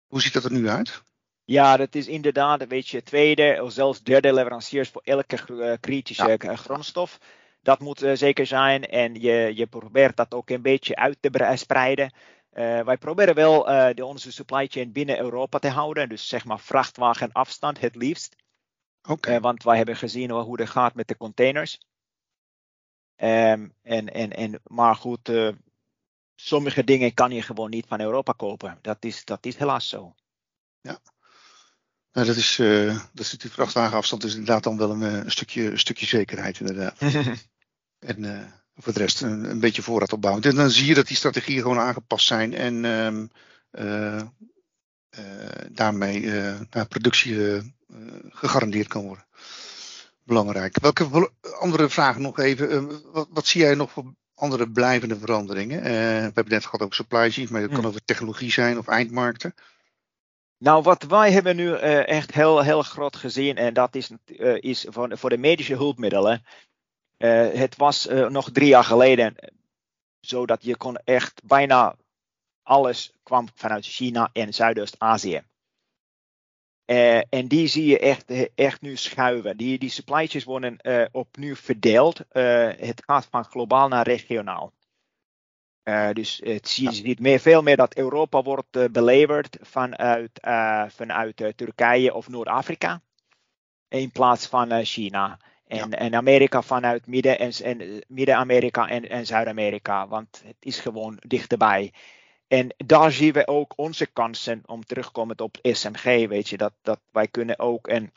hoe 0.08 0.22
ziet 0.22 0.34
dat 0.34 0.44
er 0.44 0.52
nu 0.52 0.70
uit? 0.70 1.02
Ja, 1.46 1.78
dat 1.78 1.96
is 1.96 2.08
inderdaad, 2.08 2.68
weet 2.68 2.88
je, 2.88 3.04
tweede 3.04 3.60
of 3.64 3.72
zelfs 3.72 4.04
derde 4.04 4.34
leveranciers 4.34 4.90
voor 4.90 5.02
elke 5.06 5.78
kritische 5.80 6.38
ja. 6.40 6.56
grondstof. 6.56 7.20
Dat 7.62 7.80
moet 7.80 8.04
zeker 8.14 8.46
zijn 8.46 8.86
en 8.86 9.22
je, 9.22 9.52
je 9.56 9.68
probeert 9.68 10.18
dat 10.18 10.34
ook 10.34 10.50
een 10.50 10.62
beetje 10.62 10.96
uit 10.96 11.18
te 11.22 11.52
spreiden. 11.56 12.14
Uh, 12.54 12.82
wij 12.82 12.98
proberen 12.98 13.36
wel 13.36 13.70
uh, 13.70 13.90
de, 13.94 14.06
onze 14.06 14.32
supply 14.32 14.68
chain 14.68 14.92
binnen 14.92 15.20
Europa 15.20 15.60
te 15.60 15.68
houden. 15.68 16.10
Dus 16.10 16.28
zeg 16.28 16.46
maar 16.46 16.60
vrachtwagenafstand 16.60 17.80
het 17.80 17.96
liefst. 17.96 18.36
Okay. 19.10 19.36
Uh, 19.36 19.42
want 19.42 19.64
wij 19.64 19.78
hebben 19.78 19.96
gezien 19.96 20.32
hoe 20.32 20.60
het 20.60 20.70
gaat 20.70 20.96
met 20.96 21.08
de 21.08 21.18
containers. 21.18 21.78
Um, 23.16 23.74
en, 23.82 24.14
en, 24.14 24.30
en, 24.30 24.62
maar 24.64 24.96
goed, 24.96 25.32
sommige 26.36 26.84
dingen 26.84 27.14
kan 27.14 27.32
je 27.32 27.42
gewoon 27.42 27.70
niet 27.70 27.88
van 27.88 28.02
Europa 28.02 28.32
kopen. 28.32 28.80
Dat 28.82 29.06
is, 29.06 29.26
dat 29.26 29.46
is 29.46 29.58
helaas 29.58 29.90
zo. 29.90 30.16
Ja. 30.82 31.00
Nou, 32.20 32.32
dat 32.32 32.40
is, 32.40 32.58
uh, 32.58 33.00
dat 33.14 33.26
is 33.26 33.32
die 33.32 33.52
vrachtwagenafstand 33.52 34.24
is 34.24 34.32
inderdaad 34.32 34.64
dan 34.64 34.78
wel 34.78 34.92
een, 34.92 35.02
een, 35.02 35.32
stukje, 35.32 35.72
een 35.72 35.80
stukje 35.80 36.06
zekerheid 36.06 36.60
inderdaad. 36.60 37.00
en 38.00 38.52
voor 38.76 38.94
de 38.94 39.00
rest 39.00 39.22
een, 39.22 39.50
een, 39.50 39.60
beetje 39.60 39.82
voorraad 39.82 40.14
opbouwen. 40.14 40.44
En 40.44 40.56
dan 40.56 40.70
zie 40.70 40.86
je 40.86 40.94
dat 40.94 41.08
die 41.08 41.18
strategieën 41.18 41.62
gewoon 41.62 41.80
aangepast 41.80 42.28
zijn 42.28 42.54
en 42.54 42.86
um, 42.86 43.32
daarmee 45.72 46.32
naar 46.70 46.88
productie 46.88 47.56
eh, 47.56 47.64
gegarandeerd 48.30 48.88
kan 48.88 49.06
worden. 49.06 49.26
Belangrijk. 50.24 50.80
Welke 50.80 51.32
andere 51.60 51.90
vragen 51.90 52.22
nog 52.22 52.40
even? 52.40 52.72
Eh, 52.72 52.96
wat, 53.12 53.28
wat 53.32 53.48
zie 53.48 53.62
jij 53.62 53.76
nog 53.76 53.92
voor 53.92 54.14
andere 54.34 54.70
blijvende 54.70 55.20
veranderingen? 55.20 55.82
We 55.82 55.90
hebben 56.34 56.50
net 56.50 56.66
gehad 56.66 56.82
over 56.82 56.96
supply 56.96 57.32
chain, 57.32 57.48
maar 57.52 57.62
het 57.62 57.70
kan 57.70 57.80
hmm. 57.80 57.90
over 57.90 58.06
technologie 58.06 58.52
zijn 58.52 58.78
of 58.78 58.88
eindmarkten. 58.88 59.54
Nou, 60.60 60.84
wat 60.84 61.04
wij 61.04 61.32
hebben 61.32 61.56
nu 61.56 61.68
uh, 61.68 62.08
echt 62.08 62.32
heel, 62.32 62.62
heel 62.62 62.82
groot 62.82 63.16
gezien, 63.16 63.58
en 63.58 63.74
dat 63.74 63.96
is, 63.96 64.12
uh, 64.26 64.58
is 64.60 64.86
voor, 64.90 65.18
voor 65.18 65.30
de 65.30 65.38
medische 65.38 65.76
hulpmiddelen. 65.76 66.44
Uh, 67.18 67.52
het 67.52 67.76
was 67.76 68.06
nog 68.06 68.52
drie 68.52 68.68
jaar 68.68 68.84
geleden 68.84 69.36
zo 70.20 70.46
dat 70.46 70.64
je 70.64 70.78
kon 70.78 70.96
echt 70.96 71.42
bijna 71.44 71.96
alles 72.64 73.14
kwam 73.24 73.48
vanuit 73.54 73.86
China 73.86 74.30
en 74.34 74.54
Zuidoost-Azië. 74.54 75.44
En 77.30 77.48
die 77.48 77.68
zie 77.68 77.86
je 77.86 78.00
echt, 78.00 78.32
echt 78.56 78.82
nu 78.82 78.98
schuiven. 78.98 79.58
Die, 79.58 79.78
die 79.78 79.90
supply 79.90 80.28
chains 80.28 80.44
worden 80.44 80.80
opnieuw 81.12 81.56
verdeeld. 81.56 82.22
Het 82.30 83.04
gaat 83.06 83.26
van 83.26 83.46
globaal 83.46 83.88
naar 83.88 84.08
regionaal. 84.08 84.74
Dus 86.14 86.42
het 86.44 86.68
zie 86.68 86.90
je 86.90 86.96
ziet 86.96 87.20
meer, 87.20 87.40
veel 87.40 87.62
meer 87.62 87.78
dat 87.78 87.96
Europa 87.96 88.42
wordt 88.42 88.92
beleverd 88.92 89.58
vanuit, 89.62 90.40
vanuit 90.88 91.54
Turkije 91.56 92.14
of 92.14 92.30
Noord-Afrika. 92.30 93.02
In 93.88 94.12
plaats 94.12 94.48
van 94.48 94.84
China. 94.86 95.40
En, 95.68 95.90
ja. 95.90 95.98
en, 95.98 96.16
Amerika 96.16 96.62
vanuit 96.62 97.08
Midden- 97.08 97.40
en, 97.40 97.52
en 97.64 98.04
Midden-Amerika 98.08 98.88
en, 98.88 99.10
en 99.10 99.26
Zuid-Amerika. 99.26 100.08
Want 100.08 100.42
het 100.46 100.56
is 100.60 100.80
gewoon 100.80 101.18
dichterbij. 101.28 101.92
En 102.50 102.74
daar 102.78 103.12
zien 103.12 103.34
we 103.34 103.48
ook 103.48 103.74
onze 103.76 104.06
kansen 104.06 104.62
om 104.66 104.86
terugkomen 104.86 105.40
op 105.40 105.58
SMG. 105.62 106.28
Weet 106.28 106.50
je, 106.50 106.58
dat, 106.58 106.74
dat 106.82 107.00
wij 107.12 107.28
kunnen 107.28 107.60
ook 107.60 107.88
een, 107.88 108.12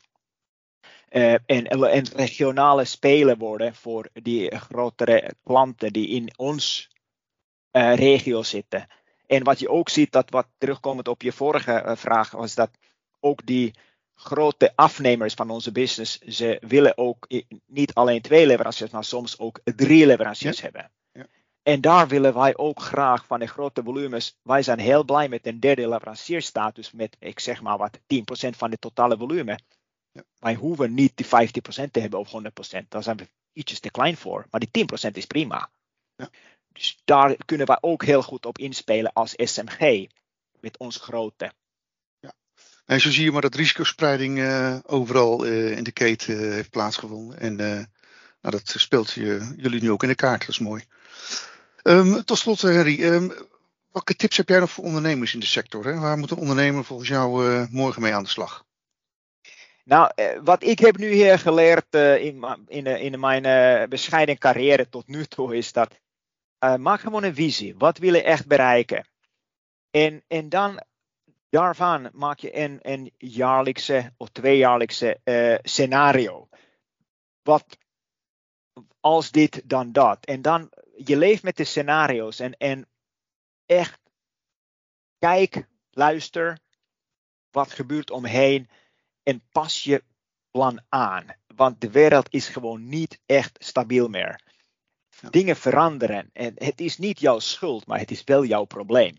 een, 1.09 1.95
een 1.97 2.07
regionale 2.13 2.85
speler 2.85 3.37
worden 3.37 3.75
voor 3.75 4.09
die 4.13 4.57
grotere 4.57 5.35
klanten 5.45 5.93
die 5.93 6.09
in 6.09 6.33
ons 6.37 6.91
uh, 7.73 7.95
regio 7.95 8.43
zitten. 8.43 8.87
En 9.27 9.45
wat 9.45 9.59
je 9.59 9.69
ook 9.69 9.89
ziet, 9.89 10.13
dat 10.13 10.31
wat 10.31 10.47
terugkomend 10.59 11.09
op 11.09 11.23
je 11.23 11.33
vorige 11.33 11.83
uh, 11.87 11.97
vraag, 11.97 12.31
was 12.31 12.55
dat 12.55 12.71
ook 13.21 13.47
die 13.47 13.75
grote 14.15 14.73
afnemers 14.75 15.35
van 15.35 15.51
onze 15.51 15.73
business, 15.73 16.19
ze 16.19 16.59
willen 16.61 16.99
ook 16.99 17.29
niet 17.67 17.95
alleen 17.95 18.21
twee 18.23 18.47
leveranciers, 18.47 18.91
maar 18.91 19.05
soms 19.05 19.39
ook 19.39 19.61
drie 19.65 20.07
leveranciers 20.07 20.57
ja. 20.57 20.63
hebben. 20.63 20.91
En 21.63 21.81
daar 21.81 22.09
willen 22.09 22.35
wij 22.35 22.57
ook 22.57 22.81
graag 22.81 23.27
van 23.27 23.39
de 23.39 23.47
grote 23.47 23.83
volumes. 23.83 24.39
Wij 24.43 24.63
zijn 24.63 24.79
heel 24.79 25.05
blij 25.05 25.29
met 25.29 25.47
een 25.47 25.61
derde 25.61 25.89
leverancierstatus 25.89 26.93
met, 26.93 27.17
ik 27.19 27.41
zeg 27.41 27.63
maar 27.63 27.79
wat, 27.79 27.99
10% 27.99 28.01
van 28.57 28.71
het 28.71 28.81
totale 28.81 29.17
volume. 29.17 29.59
Ja. 30.13 30.23
Wij 30.39 30.55
hoeven 30.55 30.95
niet 30.95 31.13
die 31.17 31.27
50% 31.27 31.91
te 31.91 32.01
hebben 32.01 32.19
of 32.19 32.31
100%. 32.31 32.89
Daar 32.89 33.03
zijn 33.03 33.17
we 33.17 33.29
ietsjes 33.53 33.81
te 33.81 33.91
klein 33.91 34.17
voor. 34.17 34.47
Maar 34.51 34.61
die 34.61 34.87
10% 35.09 35.11
is 35.13 35.27
prima. 35.27 35.71
Ja. 36.17 36.31
Dus 36.73 37.01
daar 37.05 37.37
kunnen 37.45 37.67
wij 37.67 37.79
ook 37.81 38.05
heel 38.05 38.23
goed 38.23 38.47
op 38.47 38.59
inspelen 38.59 39.13
als 39.13 39.33
SMG. 39.37 40.07
Met 40.61 40.79
ons 40.79 40.97
grote. 40.97 41.53
Ja. 42.21 42.33
En 42.85 43.01
zo 43.01 43.11
zie 43.11 43.25
je 43.25 43.33
maar 43.33 43.41
dat 43.41 43.55
risicospreiding 43.55 44.39
uh, 44.39 44.77
overal 44.87 45.47
uh, 45.47 45.77
in 45.77 45.85
de 45.85 45.93
keten 45.93 46.35
uh, 46.35 46.53
heeft 46.53 46.71
plaatsgevonden. 46.71 47.39
En 47.39 47.57
nou, 47.57 47.87
dat 48.41 48.75
speelt 48.77 49.13
je, 49.13 49.55
jullie 49.57 49.83
nu 49.83 49.91
ook 49.91 50.03
in 50.03 50.09
de 50.09 50.15
kaart. 50.15 50.41
Dat 50.41 50.49
is 50.49 50.59
mooi. 50.59 50.85
Um, 51.83 52.25
tot 52.25 52.39
slot, 52.39 52.61
Henry, 52.61 53.03
um, 53.03 53.33
welke 53.93 54.17
tips 54.17 54.37
heb 54.37 54.49
jij 54.49 54.59
nog 54.59 54.71
voor 54.71 54.85
ondernemers 54.85 55.35
in 55.35 55.41
de 55.41 55.47
sector? 55.47 55.85
Hè? 55.85 55.99
Waar 55.99 56.19
moet 56.19 56.31
een 56.31 56.37
ondernemer 56.37 56.85
volgens 56.85 57.09
jou 57.09 57.67
morgen 57.71 58.03
mee 58.03 58.15
aan 58.15 58.23
de 58.23 58.29
slag? 58.29 58.65
Nou, 59.85 60.11
wat 60.43 60.63
ik 60.63 60.79
heb 60.79 60.97
nu 60.97 61.13
hier 61.13 61.39
geleerd 61.39 61.95
in, 61.95 62.45
in, 62.67 62.87
in, 62.87 63.21
mijn 63.21 63.89
bescheiden 63.89 64.39
carrière 64.39 64.89
tot 64.89 65.07
nu 65.07 65.25
toe 65.25 65.57
is 65.57 65.73
dat 65.73 66.02
maak 66.77 67.01
gewoon 67.01 67.23
een 67.23 67.35
visie. 67.35 67.77
Wat 67.77 67.99
wil 67.99 68.15
je 68.15 68.23
echt 68.23 68.47
bereiken? 68.47 69.09
En, 69.91 70.25
en 70.29 70.49
dan 70.49 70.83
daarvan 71.49 72.11
maak 72.13 72.39
je 72.39 72.57
een, 72.57 72.79
een 72.83 73.13
jaarlijkse 73.19 74.13
of 74.17 74.29
tweejaarlijkse 74.29 75.21
scenario. 75.63 76.49
Wat 77.43 77.79
als 79.01 79.31
dit 79.31 79.63
dan 79.65 79.93
dat. 79.93 80.25
En 80.25 80.43
dan 80.43 80.71
je 80.97 81.17
leeft 81.17 81.43
met 81.43 81.57
de 81.57 81.65
scenario's 81.65 82.39
en, 82.39 82.57
en 82.57 82.89
echt 83.67 84.01
kijk, 85.19 85.67
luister 85.91 86.59
wat 87.51 87.73
gebeurt 87.73 88.11
omheen 88.11 88.69
en 89.23 89.43
pas 89.53 89.83
je 89.83 90.05
plan 90.51 90.81
aan. 90.89 91.27
Want 91.47 91.81
de 91.81 91.91
wereld 91.91 92.29
is 92.31 92.49
gewoon 92.49 92.89
niet 92.89 93.21
echt 93.27 93.57
stabiel 93.65 94.09
meer. 94.09 94.52
Dingen 95.31 95.57
veranderen 95.57 96.31
en 96.33 96.53
het 96.55 96.81
is 96.81 96.99
niet 96.99 97.21
jouw 97.21 97.39
schuld, 97.39 97.87
maar 97.87 97.99
het 97.99 98.11
is 98.11 98.25
wel 98.25 98.45
jouw 98.45 98.65
probleem. 98.65 99.17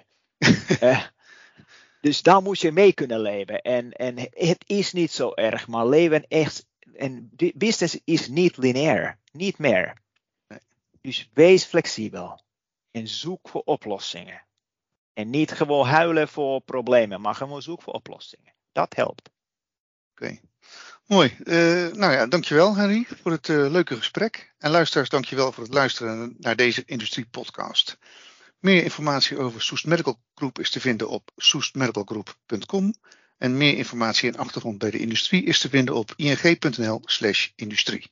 uh, 0.81 1.03
dus 2.01 2.21
daar 2.21 2.41
moet 2.41 2.59
je 2.59 2.71
mee 2.71 2.93
kunnen 2.93 3.19
leven. 3.19 3.61
En, 3.61 3.91
en 3.91 4.17
het 4.19 4.63
is 4.67 4.93
niet 4.93 5.11
zo 5.11 5.31
erg, 5.33 5.67
maar 5.67 5.87
leven 5.87 6.27
echt. 6.27 6.65
En 6.95 7.31
business 7.55 7.99
is 8.03 8.27
niet 8.27 8.57
lineair, 8.57 9.19
niet 9.31 9.57
meer. 9.57 10.01
Dus 11.01 11.29
wees 11.33 11.65
flexibel 11.65 12.41
en 12.91 13.07
zoek 13.07 13.49
voor 13.49 13.61
oplossingen. 13.65 14.45
En 15.13 15.29
niet 15.29 15.51
gewoon 15.51 15.87
huilen 15.87 16.27
voor 16.27 16.61
problemen, 16.61 17.21
maar 17.21 17.35
gewoon 17.35 17.61
zoek 17.61 17.81
voor 17.81 17.93
oplossingen. 17.93 18.53
Dat 18.71 18.95
helpt. 18.95 19.29
Oké, 20.11 20.23
okay. 20.23 20.41
Mooi. 21.05 21.35
Uh, 21.43 21.55
nou 21.91 22.11
ja, 22.11 22.27
dankjewel 22.27 22.75
Henry 22.75 23.07
voor 23.21 23.31
het 23.31 23.47
uh, 23.47 23.71
leuke 23.71 23.95
gesprek. 23.95 24.53
En 24.57 24.71
luisteraars, 24.71 25.09
dankjewel 25.09 25.51
voor 25.51 25.63
het 25.63 25.73
luisteren 25.73 26.35
naar 26.39 26.55
deze 26.55 26.83
Industrie 26.85 27.25
Podcast. 27.25 27.97
Meer 28.59 28.83
informatie 28.83 29.37
over 29.37 29.61
Soest 29.61 29.85
Medical 29.85 30.19
Group 30.35 30.59
is 30.59 30.69
te 30.69 30.79
vinden 30.79 31.09
op 31.09 31.31
soestmedicalgroup.com. 31.35 32.93
En 33.37 33.57
meer 33.57 33.77
informatie 33.77 34.29
en 34.31 34.37
achtergrond 34.37 34.77
bij 34.77 34.91
de 34.91 34.99
industrie 34.99 35.43
is 35.43 35.59
te 35.59 35.69
vinden 35.69 35.95
op 35.95 36.13
ing.nl/industrie. 36.15 38.11